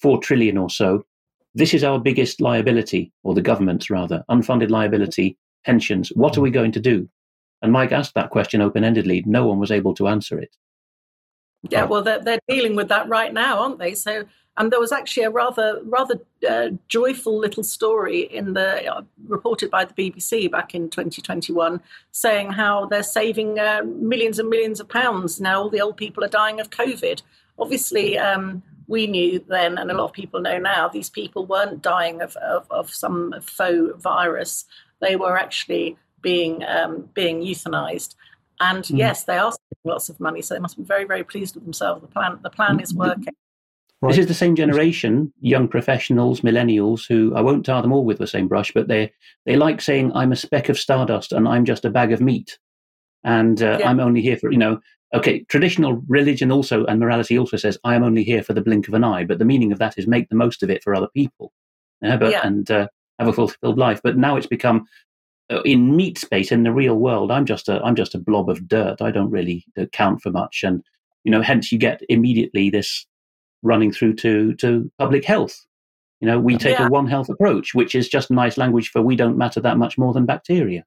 four 0.00 0.20
trillion 0.20 0.56
or 0.56 0.70
so. 0.70 1.04
This 1.54 1.74
is 1.74 1.82
our 1.82 1.98
biggest 1.98 2.40
liability, 2.40 3.12
or 3.24 3.34
the 3.34 3.42
government's 3.42 3.90
rather, 3.90 4.24
unfunded 4.30 4.70
liability, 4.70 5.36
pensions. 5.64 6.10
What 6.14 6.38
are 6.38 6.42
we 6.42 6.50
going 6.50 6.72
to 6.72 6.80
do? 6.80 7.08
And 7.62 7.72
Mike 7.72 7.92
asked 7.92 8.14
that 8.14 8.30
question 8.30 8.60
open 8.60 8.84
endedly. 8.84 9.26
No 9.26 9.46
one 9.46 9.58
was 9.58 9.72
able 9.72 9.94
to 9.94 10.06
answer 10.06 10.38
it. 10.38 10.54
Yeah, 11.70 11.84
well, 11.84 12.02
they're, 12.02 12.20
they're 12.20 12.40
dealing 12.48 12.76
with 12.76 12.88
that 12.88 13.08
right 13.08 13.32
now, 13.32 13.58
aren't 13.60 13.78
they? 13.78 13.94
So, 13.94 14.24
and 14.56 14.72
there 14.72 14.80
was 14.80 14.92
actually 14.92 15.24
a 15.24 15.30
rather 15.30 15.80
rather 15.84 16.20
uh, 16.48 16.70
joyful 16.88 17.38
little 17.38 17.62
story 17.62 18.20
in 18.22 18.54
the 18.54 18.86
uh, 18.90 19.02
reported 19.26 19.70
by 19.70 19.84
the 19.84 19.92
BBC 19.94 20.50
back 20.50 20.74
in 20.74 20.88
2021, 20.88 21.80
saying 22.12 22.52
how 22.52 22.86
they're 22.86 23.02
saving 23.02 23.58
uh, 23.58 23.82
millions 23.84 24.38
and 24.38 24.48
millions 24.48 24.80
of 24.80 24.88
pounds 24.88 25.40
now. 25.40 25.62
All 25.62 25.70
the 25.70 25.80
old 25.80 25.96
people 25.96 26.24
are 26.24 26.28
dying 26.28 26.60
of 26.60 26.70
COVID. 26.70 27.22
Obviously, 27.58 28.18
um, 28.18 28.62
we 28.86 29.06
knew 29.06 29.44
then, 29.48 29.78
and 29.78 29.90
a 29.90 29.94
lot 29.94 30.04
of 30.04 30.12
people 30.12 30.40
know 30.40 30.58
now, 30.58 30.88
these 30.88 31.10
people 31.10 31.44
weren't 31.44 31.82
dying 31.82 32.22
of, 32.22 32.36
of, 32.36 32.66
of 32.70 32.90
some 32.90 33.34
faux 33.42 34.02
virus. 34.02 34.64
They 35.00 35.16
were 35.16 35.36
actually 35.36 35.96
being 36.22 36.64
um, 36.64 37.08
being 37.14 37.40
euthanized. 37.42 38.14
And 38.60 38.84
mm. 38.84 38.98
yes, 38.98 39.24
they 39.24 39.36
are 39.36 39.52
spending 39.52 39.84
lots 39.84 40.08
of 40.08 40.18
money, 40.20 40.42
so 40.42 40.54
they 40.54 40.60
must 40.60 40.76
be 40.76 40.82
very, 40.82 41.04
very 41.04 41.24
pleased 41.24 41.54
with 41.54 41.64
themselves. 41.64 42.02
The 42.02 42.08
plan, 42.08 42.38
the 42.42 42.50
plan 42.50 42.80
is 42.80 42.94
working. 42.94 43.34
Right. 44.02 44.10
This 44.10 44.18
is 44.18 44.26
the 44.26 44.34
same 44.34 44.54
generation, 44.54 45.32
young 45.40 45.68
professionals, 45.68 46.42
millennials, 46.42 47.06
who 47.08 47.34
I 47.34 47.40
won't 47.40 47.64
tar 47.64 47.80
them 47.80 47.92
all 47.92 48.04
with 48.04 48.18
the 48.18 48.26
same 48.26 48.46
brush, 48.46 48.72
but 48.72 48.88
they 48.88 49.12
they 49.46 49.56
like 49.56 49.80
saying, 49.80 50.12
"I'm 50.14 50.32
a 50.32 50.36
speck 50.36 50.68
of 50.68 50.78
stardust 50.78 51.32
and 51.32 51.48
I'm 51.48 51.64
just 51.64 51.84
a 51.86 51.90
bag 51.90 52.12
of 52.12 52.20
meat," 52.20 52.58
and 53.24 53.62
uh, 53.62 53.78
yeah. 53.80 53.88
I'm 53.88 54.00
only 54.00 54.20
here 54.20 54.36
for 54.36 54.50
you 54.50 54.58
know. 54.58 54.80
Okay, 55.14 55.44
traditional 55.44 56.02
religion 56.08 56.50
also 56.50 56.84
and 56.86 57.00
morality 57.00 57.38
also 57.38 57.56
says, 57.56 57.78
"I 57.84 57.94
am 57.94 58.02
only 58.02 58.22
here 58.22 58.42
for 58.42 58.52
the 58.52 58.60
blink 58.60 58.86
of 58.86 58.92
an 58.92 59.04
eye," 59.04 59.24
but 59.24 59.38
the 59.38 59.46
meaning 59.46 59.72
of 59.72 59.78
that 59.78 59.96
is 59.96 60.06
make 60.06 60.28
the 60.28 60.34
most 60.34 60.62
of 60.62 60.68
it 60.68 60.82
for 60.82 60.94
other 60.94 61.08
people, 61.14 61.52
yeah, 62.02 62.16
but, 62.18 62.32
yeah. 62.32 62.46
and 62.46 62.70
uh, 62.70 62.88
have 63.18 63.28
a 63.28 63.32
fulfilled 63.32 63.78
life. 63.78 64.00
But 64.02 64.18
now 64.18 64.36
it's 64.36 64.46
become 64.46 64.86
in 65.64 65.94
meat 65.94 66.18
space 66.18 66.50
in 66.50 66.64
the 66.64 66.72
real 66.72 66.96
world 66.96 67.30
i'm 67.30 67.46
just 67.46 67.68
a 67.68 67.80
i'm 67.82 67.94
just 67.94 68.14
a 68.14 68.18
blob 68.18 68.48
of 68.48 68.66
dirt 68.66 69.00
i 69.00 69.10
don't 69.10 69.30
really 69.30 69.64
uh, 69.78 69.86
count 69.92 70.20
for 70.20 70.30
much 70.30 70.62
and 70.64 70.82
you 71.24 71.30
know 71.30 71.42
hence 71.42 71.70
you 71.70 71.78
get 71.78 72.00
immediately 72.08 72.68
this 72.70 73.06
running 73.62 73.92
through 73.92 74.14
to 74.14 74.54
to 74.54 74.90
public 74.98 75.24
health 75.24 75.64
you 76.20 76.26
know 76.26 76.40
we 76.40 76.56
take 76.56 76.78
yeah. 76.78 76.86
a 76.86 76.90
one 76.90 77.06
health 77.06 77.28
approach 77.28 77.74
which 77.74 77.94
is 77.94 78.08
just 78.08 78.30
nice 78.30 78.56
language 78.56 78.90
for 78.90 79.02
we 79.02 79.16
don't 79.16 79.38
matter 79.38 79.60
that 79.60 79.78
much 79.78 79.96
more 79.96 80.12
than 80.12 80.26
bacteria 80.26 80.84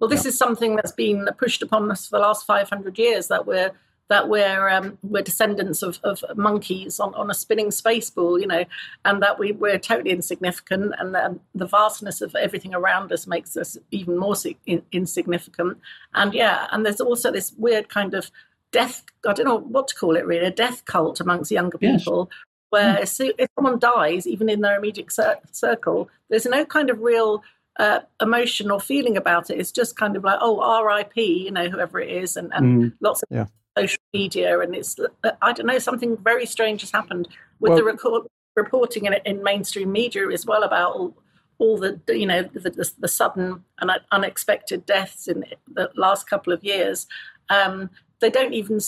well 0.00 0.08
this 0.08 0.24
yeah. 0.24 0.28
is 0.28 0.38
something 0.38 0.76
that's 0.76 0.92
been 0.92 1.28
pushed 1.38 1.62
upon 1.62 1.90
us 1.90 2.06
for 2.06 2.18
the 2.18 2.22
last 2.22 2.46
500 2.46 2.98
years 2.98 3.28
that 3.28 3.46
we're 3.46 3.72
that 4.08 4.28
we're 4.28 4.68
um, 4.68 4.98
we're 5.02 5.22
descendants 5.22 5.82
of, 5.82 5.98
of 6.02 6.24
monkeys 6.36 6.98
on, 6.98 7.14
on 7.14 7.30
a 7.30 7.34
spinning 7.34 7.70
space 7.70 8.10
ball, 8.10 8.40
you 8.40 8.46
know, 8.46 8.64
and 9.04 9.22
that 9.22 9.38
we 9.38 9.52
we're 9.52 9.78
totally 9.78 10.10
insignificant, 10.10 10.94
and 10.98 11.14
the, 11.14 11.38
the 11.54 11.66
vastness 11.66 12.20
of 12.20 12.34
everything 12.34 12.74
around 12.74 13.12
us 13.12 13.26
makes 13.26 13.56
us 13.56 13.76
even 13.90 14.18
more 14.18 14.34
in, 14.66 14.82
insignificant. 14.92 15.78
And 16.14 16.32
yeah, 16.32 16.66
and 16.72 16.84
there's 16.84 17.00
also 17.00 17.30
this 17.30 17.52
weird 17.56 17.88
kind 17.88 18.14
of 18.14 18.30
death. 18.72 19.04
I 19.26 19.34
don't 19.34 19.46
know 19.46 19.58
what 19.58 19.88
to 19.88 19.94
call 19.94 20.16
it 20.16 20.26
really, 20.26 20.46
a 20.46 20.50
death 20.50 20.84
cult 20.86 21.20
amongst 21.20 21.50
younger 21.50 21.78
people. 21.78 22.30
Yes. 22.30 22.38
Where 22.70 22.96
mm. 22.96 23.32
if 23.38 23.48
someone 23.54 23.78
dies, 23.78 24.26
even 24.26 24.50
in 24.50 24.60
their 24.60 24.76
immediate 24.76 25.10
cir- 25.10 25.40
circle, 25.52 26.10
there's 26.28 26.44
no 26.44 26.66
kind 26.66 26.90
of 26.90 27.00
real 27.00 27.42
uh, 27.78 28.00
emotion 28.20 28.70
or 28.70 28.78
feeling 28.78 29.16
about 29.16 29.48
it. 29.48 29.58
It's 29.58 29.72
just 29.72 29.96
kind 29.96 30.16
of 30.16 30.24
like, 30.24 30.38
oh, 30.42 30.60
R.I.P. 30.60 31.44
You 31.44 31.50
know, 31.50 31.70
whoever 31.70 31.98
it 31.98 32.10
is, 32.10 32.36
and, 32.36 32.52
and 32.52 32.82
mm, 32.82 32.96
lots 33.00 33.22
of 33.22 33.28
yeah 33.30 33.46
social 33.80 34.02
media, 34.12 34.60
and 34.60 34.74
it's 34.74 34.96
I 35.42 35.52
don't 35.52 35.66
know 35.66 35.78
something 35.78 36.16
very 36.16 36.46
strange 36.46 36.80
has 36.82 36.90
happened 36.90 37.28
with 37.60 37.70
well, 37.70 37.78
the 37.78 37.84
record, 37.84 38.22
reporting 38.56 39.06
in, 39.06 39.14
in 39.24 39.42
mainstream 39.42 39.92
media 39.92 40.28
as 40.28 40.44
well 40.44 40.62
about 40.62 40.92
all, 40.94 41.16
all 41.58 41.78
the 41.78 42.00
you 42.08 42.26
know 42.26 42.42
the, 42.42 42.60
the, 42.60 42.90
the, 42.98 43.08
sudden 43.08 43.64
and 43.80 43.90
unexpected 44.12 44.84
deaths 44.86 45.28
in 45.28 45.44
the 45.72 45.90
last 45.96 46.28
couple 46.28 46.52
of 46.52 46.62
years. 46.64 47.06
Um, 47.48 47.90
they 48.20 48.30
don't 48.30 48.54
even 48.54 48.80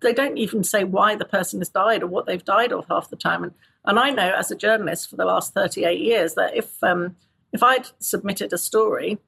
they 0.00 0.12
don't 0.12 0.38
even 0.38 0.64
say 0.64 0.84
why 0.84 1.14
the 1.14 1.24
person 1.24 1.60
has 1.60 1.68
died 1.68 2.02
or 2.02 2.06
what 2.06 2.26
they've 2.26 2.44
died 2.44 2.72
of 2.72 2.86
half 2.88 3.10
the 3.10 3.16
time. 3.16 3.42
And 3.44 3.52
and 3.84 3.98
I 3.98 4.10
know 4.10 4.32
as 4.34 4.50
a 4.50 4.56
journalist 4.56 5.10
for 5.10 5.16
the 5.16 5.24
last 5.24 5.54
thirty 5.54 5.84
eight 5.84 6.00
years 6.00 6.34
that 6.34 6.56
if 6.56 6.82
um, 6.82 7.16
if 7.52 7.62
I'd 7.62 7.88
submitted 7.98 8.52
a 8.52 8.58
story 8.58 9.18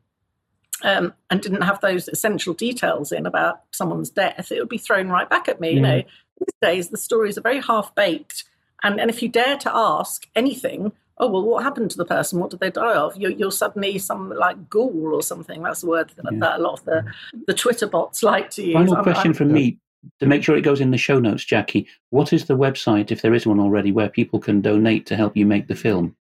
um, 0.85 1.15
and 1.31 1.41
didn't 1.41 1.63
have 1.63 1.81
those 1.81 2.09
essential 2.09 2.55
details 2.55 3.11
in 3.11 3.27
about 3.27 3.63
someone's 3.73 4.11
death, 4.11 4.53
it 4.53 4.61
would 4.61 4.69
be 4.69 4.79
thrown 4.79 5.09
right 5.09 5.29
back 5.29 5.49
at 5.49 5.61
me. 5.61 5.73
Mm. 5.73 5.75
You 5.75 5.81
know, 5.81 6.03
these 6.39 6.55
days 6.63 6.89
the 6.91 6.97
stories 6.97 7.37
are 7.37 7.43
very 7.43 7.61
half 7.61 7.95
baked, 7.95 8.45
and 8.83 9.01
and 9.01 9.11
if 9.11 9.23
you 9.23 9.29
dare 9.29 9.57
to 9.57 9.75
ask 9.75 10.29
anything, 10.37 10.93
oh 11.19 11.29
well 11.29 11.43
what 11.43 11.63
happened 11.63 11.91
to 11.91 11.97
the 11.97 12.05
person 12.05 12.39
what 12.39 12.51
did 12.51 12.61
they 12.61 12.71
die 12.71 12.95
of 12.95 13.17
you're, 13.17 13.31
you're 13.31 13.51
suddenly 13.51 13.99
some 13.99 14.31
like 14.31 14.69
ghoul 14.69 15.15
or 15.15 15.23
something 15.23 15.63
that's 15.63 15.83
the 15.83 15.87
word 15.87 16.11
that, 16.17 16.33
yeah. 16.33 16.39
that 16.39 16.61
a 16.61 16.63
lot 16.63 16.79
of 16.79 16.85
the 16.85 17.05
the 17.47 17.55
twitter 17.55 17.87
bots 17.87 18.23
like 18.23 18.51
to 18.51 18.63
use 18.63 18.75
final 18.75 18.97
I'm, 18.97 19.03
question 19.03 19.31
I'm, 19.31 19.35
from 19.35 19.49
I'm, 19.49 19.55
me 19.55 19.79
to 20.21 20.27
make 20.27 20.43
sure 20.43 20.57
it 20.57 20.63
goes 20.63 20.81
in 20.81 20.91
the 20.91 20.99
show 20.99 21.19
notes 21.19 21.45
jackie 21.45 21.87
what 22.11 22.33
is 22.33 22.47
the 22.47 22.57
website 22.57 23.11
if 23.11 23.23
there 23.23 23.35
is 23.35 23.47
one 23.47 23.61
already 23.61 23.93
where 23.93 24.09
people 24.09 24.41
can 24.41 24.61
donate 24.61 25.07
to 25.07 25.17
help 25.17 25.37
you 25.37 25.47
make 25.47 25.69
the 25.69 25.77
film 25.77 26.17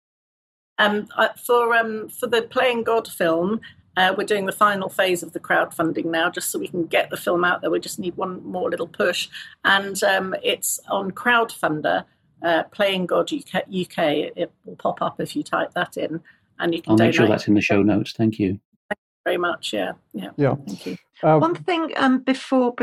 um, 0.79 1.07
for 1.45 1.75
um, 1.75 2.09
for 2.09 2.27
the 2.27 2.41
playing 2.41 2.83
god 2.83 3.07
film 3.07 3.59
uh, 3.99 4.15
we're 4.17 4.23
doing 4.23 4.45
the 4.45 4.53
final 4.53 4.87
phase 4.87 5.21
of 5.21 5.33
the 5.33 5.41
crowdfunding 5.41 6.05
now, 6.05 6.29
just 6.29 6.49
so 6.49 6.57
we 6.57 6.69
can 6.69 6.85
get 6.85 7.09
the 7.09 7.17
film 7.17 7.43
out 7.43 7.59
there. 7.59 7.69
We 7.69 7.81
just 7.81 7.99
need 7.99 8.15
one 8.15 8.41
more 8.45 8.69
little 8.69 8.87
push, 8.87 9.27
and 9.65 10.01
um, 10.03 10.33
it's 10.41 10.79
on 10.87 11.11
Crowdfunder, 11.11 12.05
uh, 12.41 12.63
Playing 12.71 13.07
God 13.07 13.29
UK, 13.33 13.63
UK. 13.67 13.97
It 14.37 14.53
will 14.63 14.77
pop 14.77 15.01
up 15.01 15.19
if 15.19 15.35
you 15.35 15.43
type 15.43 15.73
that 15.73 15.97
in, 15.97 16.21
and 16.59 16.73
you 16.73 16.81
can. 16.81 16.91
I'll 16.91 16.97
make 16.97 17.13
sure 17.13 17.27
that's 17.27 17.49
in 17.49 17.55
the 17.55 17.61
show 17.61 17.83
notes. 17.83 18.13
Thank 18.13 18.39
you. 18.39 18.61
Thank 18.89 18.99
you 18.99 19.21
very 19.25 19.37
much. 19.37 19.73
Yeah, 19.73 19.91
yeah. 20.13 20.29
Yeah. 20.37 20.55
Thank 20.65 20.85
you. 20.85 20.97
Um, 21.21 21.41
One 21.41 21.55
thing 21.55 21.91
um, 21.97 22.19
before, 22.19 22.73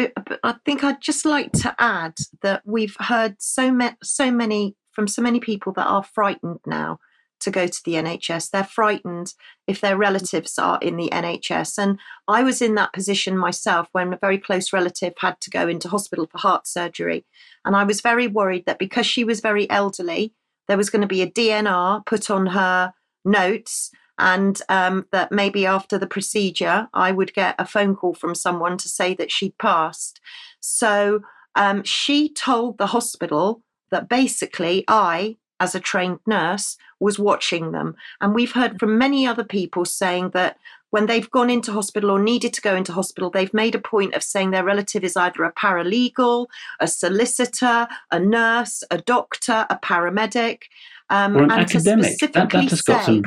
I 0.45 0.57
think 0.67 0.85
I'd 0.85 1.01
just 1.01 1.25
like 1.25 1.53
to 1.53 1.75
add 1.79 2.17
that 2.43 2.61
we've 2.67 2.97
heard 2.99 3.37
so, 3.41 3.73
ma- 3.73 3.95
so 4.03 4.31
many 4.31 4.77
from 4.93 5.09
so 5.09 5.23
many 5.23 5.41
people 5.41 5.73
that 5.73 5.87
are 5.87 6.03
frightened 6.03 6.61
now 6.67 6.99
to 7.41 7.51
go 7.51 7.67
to 7.67 7.83
the 7.85 7.95
NHS. 7.95 8.51
They're 8.51 8.65
frightened 8.65 9.35
if 9.67 9.81
their 9.81 9.97
relatives 9.97 10.59
are 10.59 10.79
in 10.81 10.97
the 10.97 11.09
NHS. 11.11 11.79
And 11.79 11.99
I 12.29 12.43
was 12.43 12.63
in 12.63 12.75
that 12.77 12.93
position 12.93 13.37
myself 13.37 13.89
when 13.93 14.13
a 14.13 14.19
very 14.19 14.39
close 14.39 14.73
relative 14.73 15.15
had 15.19 15.41
to 15.43 15.51
go 15.51 15.69
into 15.69 15.89
hospital 15.89 16.27
for 16.27 16.39
heart 16.39 16.67
surgery. 16.67 17.25
And 17.65 17.77
I 17.77 17.85
was 17.85 18.01
very 18.01 18.27
worried 18.27 18.67
that 18.67 18.79
because 18.79 19.07
she 19.07 19.25
was 19.25 19.41
very 19.41 19.69
elderly, 19.71 20.33
there 20.69 20.77
was 20.77 20.91
going 20.91 21.03
to 21.03 21.09
be 21.09 21.23
a 21.23 21.31
DNR 21.31 22.05
put 22.07 22.31
on 22.31 22.47
her 22.47 22.93
notes. 23.25 23.91
And 24.19 24.61
um, 24.71 25.07
that 25.13 25.31
maybe 25.31 25.67
after 25.67 25.99
the 25.99 26.07
procedure, 26.07 26.89
I 26.95 27.13
would 27.13 27.35
get 27.35 27.55
a 27.59 27.67
phone 27.67 27.95
call 27.95 28.15
from 28.15 28.35
someone 28.35 28.79
to 28.79 28.89
say 28.89 29.13
that 29.15 29.31
she'd 29.31 29.59
passed. 29.59 30.21
So 30.59 31.21
um, 31.55 31.83
she 31.85 32.33
told 32.33 32.79
the 32.79 32.87
hospital 32.87 33.63
that 33.91 34.09
basically 34.09 34.85
I 34.89 35.37
as 35.61 35.75
a 35.75 35.81
trained 35.81 36.21
nurse 36.27 36.77
was 37.01 37.19
watching 37.19 37.73
them. 37.73 37.97
And 38.21 38.35
we've 38.35 38.53
heard 38.53 38.79
from 38.79 38.99
many 38.99 39.27
other 39.27 39.45
people 39.45 39.85
saying 39.85 40.31
that 40.31 40.57
when 40.91 41.07
they've 41.07 41.31
gone 41.31 41.51
into 41.51 41.73
hospital 41.73 42.11
or 42.11 42.19
needed 42.19 42.53
to 42.55 42.61
go 42.61 42.75
into 42.75 42.93
hospital, 42.93 43.29
they've 43.29 43.53
made 43.53 43.75
a 43.75 43.81
point 43.81 44.15
of 44.15 44.23
saying 44.23 44.51
their 44.51 44.65
relative 44.65 45.05
is 45.05 45.17
either 45.17 45.45
a 45.45 45.53
paralegal, 45.53 46.47
a 46.81 46.87
solicitor, 46.87 47.89
a 48.11 48.19
nurse, 48.21 48.85
a 48.91 48.99
doctor, 48.99 49.67
a 49.69 49.77
paramedic. 49.77 50.63
Um, 51.11 51.37
or 51.37 51.43
an 51.45 51.51
and 51.51 51.61
academic. 51.63 52.05
To 52.05 52.13
specifically 52.13 52.67
that, 52.67 52.71
that 52.71 52.77
say, 52.77 53.05
some... 53.05 53.23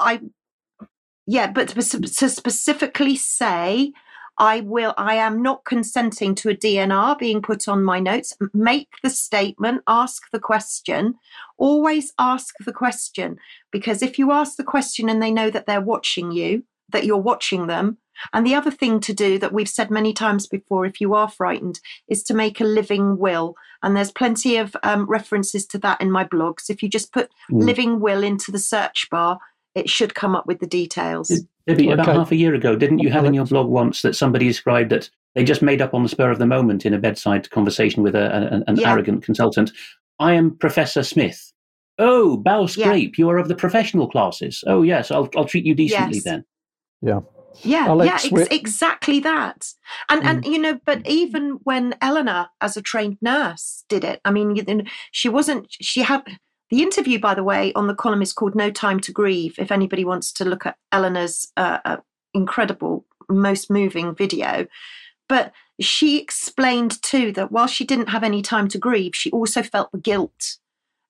I, 0.00 0.20
yeah, 1.26 1.50
but 1.50 1.68
to 1.68 2.28
specifically 2.28 3.16
say 3.16 3.92
I 4.42 4.58
will, 4.58 4.92
I 4.98 5.14
am 5.14 5.40
not 5.40 5.64
consenting 5.64 6.34
to 6.34 6.50
a 6.50 6.54
DNR 6.56 7.16
being 7.16 7.42
put 7.42 7.68
on 7.68 7.84
my 7.84 8.00
notes. 8.00 8.36
Make 8.52 8.88
the 9.00 9.08
statement, 9.08 9.82
ask 9.86 10.20
the 10.32 10.40
question. 10.40 11.14
Always 11.58 12.12
ask 12.18 12.52
the 12.58 12.72
question 12.72 13.36
because 13.70 14.02
if 14.02 14.18
you 14.18 14.32
ask 14.32 14.56
the 14.56 14.64
question 14.64 15.08
and 15.08 15.22
they 15.22 15.30
know 15.30 15.48
that 15.48 15.66
they're 15.66 15.80
watching 15.80 16.32
you, 16.32 16.64
that 16.90 17.04
you're 17.04 17.18
watching 17.18 17.68
them. 17.68 17.98
And 18.32 18.44
the 18.44 18.56
other 18.56 18.72
thing 18.72 18.98
to 19.00 19.12
do 19.12 19.38
that 19.38 19.52
we've 19.52 19.68
said 19.68 19.92
many 19.92 20.12
times 20.12 20.48
before, 20.48 20.84
if 20.86 21.00
you 21.00 21.14
are 21.14 21.30
frightened, 21.30 21.78
is 22.08 22.24
to 22.24 22.34
make 22.34 22.60
a 22.60 22.64
living 22.64 23.18
will. 23.18 23.54
And 23.80 23.96
there's 23.96 24.10
plenty 24.10 24.56
of 24.56 24.74
um, 24.82 25.06
references 25.06 25.66
to 25.66 25.78
that 25.78 26.00
in 26.00 26.10
my 26.10 26.24
blogs. 26.24 26.68
If 26.68 26.82
you 26.82 26.88
just 26.88 27.12
put 27.12 27.30
mm. 27.48 27.62
living 27.62 28.00
will 28.00 28.24
into 28.24 28.50
the 28.50 28.58
search 28.58 29.06
bar, 29.08 29.38
it 29.74 29.88
should 29.88 30.14
come 30.14 30.34
up 30.34 30.46
with 30.46 30.60
the 30.60 30.66
details. 30.66 31.30
Debi, 31.68 31.84
okay. 31.84 31.92
about 31.92 32.06
half 32.06 32.32
a 32.32 32.36
year 32.36 32.54
ago, 32.54 32.76
didn't 32.76 32.98
you 32.98 33.10
have 33.10 33.24
in 33.24 33.34
your 33.34 33.46
blog 33.46 33.68
once 33.68 34.02
that 34.02 34.16
somebody 34.16 34.46
described 34.46 34.90
that 34.90 35.08
they 35.34 35.44
just 35.44 35.62
made 35.62 35.80
up 35.80 35.94
on 35.94 36.02
the 36.02 36.08
spur 36.08 36.30
of 36.30 36.38
the 36.38 36.46
moment 36.46 36.84
in 36.84 36.92
a 36.92 36.98
bedside 36.98 37.50
conversation 37.50 38.02
with 38.02 38.14
a, 38.14 38.24
a, 38.24 38.70
an 38.70 38.76
yeah. 38.76 38.90
arrogant 38.90 39.22
consultant? 39.22 39.70
I 40.18 40.34
am 40.34 40.56
Professor 40.58 41.02
Smith. 41.02 41.52
Oh, 41.98 42.36
bow 42.36 42.66
scrape, 42.66 43.16
yeah. 43.16 43.22
you 43.22 43.30
are 43.30 43.38
of 43.38 43.48
the 43.48 43.54
professional 43.54 44.08
classes. 44.08 44.64
Oh, 44.66 44.82
yes, 44.82 45.10
I'll, 45.10 45.28
I'll 45.36 45.44
treat 45.44 45.64
you 45.64 45.74
decently 45.74 46.16
yes. 46.16 46.24
then. 46.24 46.44
Yeah. 47.00 47.20
Yeah, 47.62 47.86
Alex, 47.88 48.30
yeah, 48.30 48.40
ex- 48.40 48.48
exactly 48.50 49.20
that. 49.20 49.68
And 50.08 50.22
mm. 50.22 50.26
and 50.26 50.44
you 50.46 50.58
know, 50.58 50.80
but 50.86 51.06
even 51.06 51.58
when 51.64 51.94
Eleanor, 52.00 52.48
as 52.62 52.78
a 52.78 52.82
trained 52.82 53.18
nurse, 53.20 53.84
did 53.90 54.04
it, 54.04 54.22
I 54.24 54.30
mean, 54.30 54.88
she 55.10 55.28
wasn't. 55.28 55.66
She 55.68 56.00
had 56.00 56.22
the 56.72 56.80
interview, 56.80 57.18
by 57.18 57.34
the 57.34 57.44
way, 57.44 57.70
on 57.74 57.86
the 57.86 57.94
column 57.94 58.22
is 58.22 58.32
called 58.32 58.54
No 58.54 58.70
Time 58.70 58.98
to 59.00 59.12
Grieve. 59.12 59.58
If 59.58 59.70
anybody 59.70 60.06
wants 60.06 60.32
to 60.32 60.46
look 60.46 60.64
at 60.64 60.78
Eleanor's 60.90 61.52
uh, 61.54 61.80
uh, 61.84 61.96
incredible, 62.32 63.04
most 63.28 63.70
moving 63.70 64.14
video. 64.14 64.66
But 65.28 65.52
she 65.82 66.18
explained 66.18 67.02
too 67.02 67.30
that 67.32 67.52
while 67.52 67.66
she 67.66 67.84
didn't 67.84 68.08
have 68.08 68.24
any 68.24 68.40
time 68.40 68.68
to 68.68 68.78
grieve, 68.78 69.14
she 69.14 69.30
also 69.32 69.62
felt 69.62 69.92
the 69.92 69.98
guilt. 69.98 70.56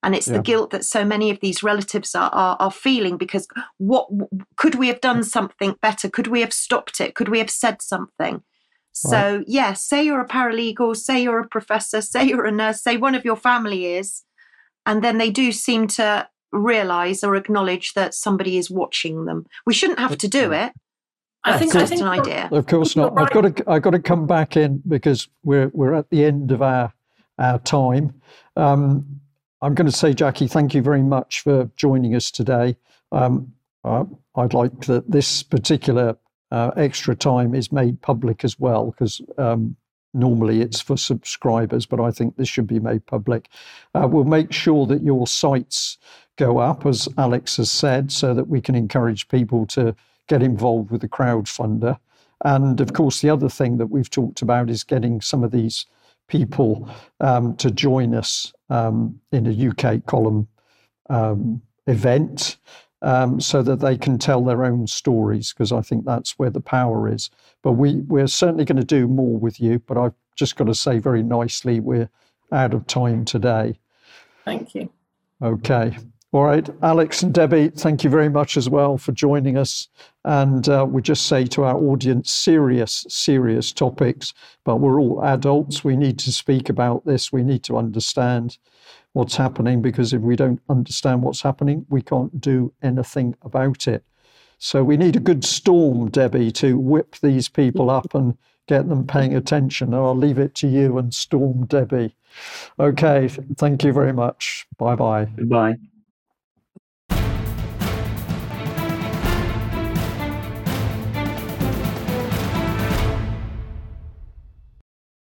And 0.02 0.16
it's 0.16 0.26
yeah. 0.26 0.38
the 0.38 0.42
guilt 0.42 0.70
that 0.70 0.84
so 0.84 1.04
many 1.04 1.30
of 1.30 1.38
these 1.38 1.62
relatives 1.62 2.16
are, 2.16 2.30
are, 2.30 2.56
are 2.58 2.72
feeling 2.72 3.16
because 3.16 3.46
what 3.78 4.08
could 4.56 4.74
we 4.74 4.88
have 4.88 5.00
done 5.00 5.22
something 5.22 5.76
better? 5.80 6.10
Could 6.10 6.26
we 6.26 6.40
have 6.40 6.52
stopped 6.52 7.00
it? 7.00 7.14
Could 7.14 7.28
we 7.28 7.38
have 7.38 7.50
said 7.50 7.82
something? 7.82 8.42
So, 8.90 9.36
right. 9.36 9.44
yes, 9.46 9.46
yeah, 9.46 9.72
say 9.74 10.02
you're 10.02 10.20
a 10.22 10.28
paralegal, 10.28 10.96
say 10.96 11.22
you're 11.22 11.38
a 11.38 11.46
professor, 11.46 12.02
say 12.02 12.24
you're 12.24 12.46
a 12.46 12.50
nurse, 12.50 12.82
say 12.82 12.96
one 12.96 13.14
of 13.14 13.24
your 13.24 13.36
family 13.36 13.86
is, 13.86 14.24
and 14.86 15.02
then 15.02 15.18
they 15.18 15.30
do 15.30 15.52
seem 15.52 15.86
to 15.86 16.28
realize 16.52 17.24
or 17.24 17.34
acknowledge 17.34 17.94
that 17.94 18.14
somebody 18.14 18.58
is 18.58 18.70
watching 18.70 19.24
them. 19.24 19.46
We 19.66 19.74
shouldn't 19.74 19.98
have 19.98 20.18
to 20.18 20.28
do 20.28 20.52
it. 20.52 20.72
I 21.44 21.58
think 21.58 21.72
that's 21.72 21.90
an 21.90 22.02
idea. 22.02 22.48
Of 22.52 22.66
course 22.66 22.94
not. 22.94 23.18
I've 23.18 23.30
got 23.30 23.56
to. 23.56 23.70
I've 23.70 23.82
got 23.82 23.90
to 23.90 23.98
come 23.98 24.26
back 24.26 24.56
in 24.56 24.82
because 24.86 25.28
we're 25.42 25.70
we're 25.72 25.94
at 25.94 26.10
the 26.10 26.24
end 26.24 26.52
of 26.52 26.62
our 26.62 26.92
our 27.38 27.58
time. 27.58 28.14
Um, 28.56 29.20
I'm 29.60 29.74
going 29.74 29.90
to 29.90 29.96
say, 29.96 30.12
Jacqui, 30.12 30.50
thank 30.50 30.74
you 30.74 30.82
very 30.82 31.02
much 31.02 31.40
for 31.40 31.70
joining 31.76 32.14
us 32.14 32.30
today. 32.30 32.76
Um, 33.10 33.52
uh, 33.84 34.04
I'd 34.36 34.54
like 34.54 34.86
that 34.86 35.10
this 35.10 35.42
particular 35.42 36.16
uh, 36.50 36.70
extra 36.76 37.14
time 37.14 37.54
is 37.54 37.72
made 37.72 38.00
public 38.02 38.44
as 38.44 38.58
well 38.58 38.90
because 38.90 39.20
um, 39.38 39.76
Normally 40.14 40.60
it's 40.60 40.80
for 40.80 40.96
subscribers, 40.96 41.86
but 41.86 42.00
I 42.00 42.10
think 42.10 42.36
this 42.36 42.48
should 42.48 42.66
be 42.66 42.80
made 42.80 43.06
public. 43.06 43.48
Uh, 43.94 44.06
we'll 44.10 44.24
make 44.24 44.52
sure 44.52 44.86
that 44.86 45.02
your 45.02 45.26
sites 45.26 45.98
go 46.36 46.58
up, 46.58 46.84
as 46.86 47.08
Alex 47.18 47.56
has 47.56 47.70
said, 47.70 48.12
so 48.12 48.34
that 48.34 48.48
we 48.48 48.60
can 48.60 48.74
encourage 48.74 49.28
people 49.28 49.66
to 49.66 49.94
get 50.28 50.42
involved 50.42 50.90
with 50.90 51.00
the 51.00 51.08
crowdfunder. 51.08 51.98
And 52.44 52.80
of 52.80 52.92
course, 52.92 53.20
the 53.20 53.30
other 53.30 53.48
thing 53.48 53.78
that 53.78 53.86
we've 53.86 54.10
talked 54.10 54.42
about 54.42 54.68
is 54.68 54.84
getting 54.84 55.20
some 55.20 55.44
of 55.44 55.50
these 55.50 55.86
people 56.28 56.88
um, 57.20 57.56
to 57.56 57.70
join 57.70 58.14
us 58.14 58.52
um, 58.70 59.20
in 59.32 59.46
a 59.46 59.68
UK 59.68 60.04
column 60.06 60.48
um, 61.10 61.62
event 61.86 62.56
um, 63.02 63.40
so 63.40 63.62
that 63.62 63.80
they 63.80 63.96
can 63.98 64.18
tell 64.18 64.42
their 64.44 64.64
own 64.64 64.86
stories, 64.86 65.52
because 65.52 65.72
I 65.72 65.82
think 65.82 66.04
that's 66.04 66.38
where 66.38 66.50
the 66.50 66.60
power 66.60 67.12
is. 67.12 67.30
But 67.62 67.72
we, 67.72 67.96
we're 67.96 68.28
certainly 68.28 68.64
going 68.64 68.78
to 68.78 68.84
do 68.84 69.06
more 69.08 69.38
with 69.38 69.60
you, 69.60 69.80
but 69.80 69.98
I've 69.98 70.14
just 70.36 70.56
got 70.56 70.66
to 70.68 70.74
say 70.74 70.98
very 70.98 71.22
nicely, 71.22 71.80
we're 71.80 72.08
out 72.50 72.74
of 72.74 72.86
time 72.86 73.24
today. 73.24 73.78
Thank 74.44 74.74
you. 74.74 74.88
Okay. 75.42 75.96
All 76.32 76.44
right, 76.44 76.66
Alex 76.82 77.22
and 77.22 77.34
Debi, 77.34 77.78
thank 77.78 78.02
you 78.02 78.08
very 78.08 78.30
much 78.30 78.56
as 78.56 78.66
well 78.66 78.96
for 78.96 79.12
joining 79.12 79.58
us. 79.58 79.88
And 80.24 80.66
uh, 80.66 80.86
we 80.88 81.02
just 81.02 81.26
say 81.26 81.44
to 81.44 81.64
our 81.64 81.76
audience, 81.76 82.32
serious, 82.32 83.04
serious 83.06 83.70
topics, 83.70 84.32
but 84.64 84.76
we're 84.76 84.98
all 84.98 85.22
adults. 85.22 85.84
We 85.84 85.94
need 85.94 86.18
to 86.20 86.32
speak 86.32 86.70
about 86.70 87.04
this. 87.04 87.34
We 87.34 87.42
need 87.42 87.62
to 87.64 87.76
understand 87.76 88.56
what's 89.12 89.36
happening 89.36 89.82
because 89.82 90.14
if 90.14 90.22
we 90.22 90.34
don't 90.34 90.62
understand 90.70 91.22
what's 91.22 91.42
happening, 91.42 91.84
we 91.90 92.00
can't 92.00 92.40
do 92.40 92.72
anything 92.82 93.36
about 93.42 93.86
it. 93.86 94.02
So 94.56 94.82
we 94.82 94.96
need 94.96 95.16
a 95.16 95.20
good 95.20 95.44
storm, 95.44 96.10
Debi, 96.10 96.50
to 96.54 96.78
whip 96.78 97.16
these 97.20 97.50
people 97.50 97.90
up 97.90 98.14
and 98.14 98.38
get 98.68 98.88
them 98.88 99.06
paying 99.06 99.34
attention. 99.36 99.88
And 99.88 99.96
I'll 99.96 100.16
leave 100.16 100.38
it 100.38 100.54
to 100.56 100.66
you 100.66 100.96
and 100.96 101.12
storm 101.12 101.66
Debi. 101.66 102.14
Okay, 102.80 103.28
thank 103.58 103.84
you 103.84 103.92
very 103.92 104.14
much. 104.14 104.66
Bye 104.78 104.94
bye. 104.94 105.26
Goodbye. 105.36 105.74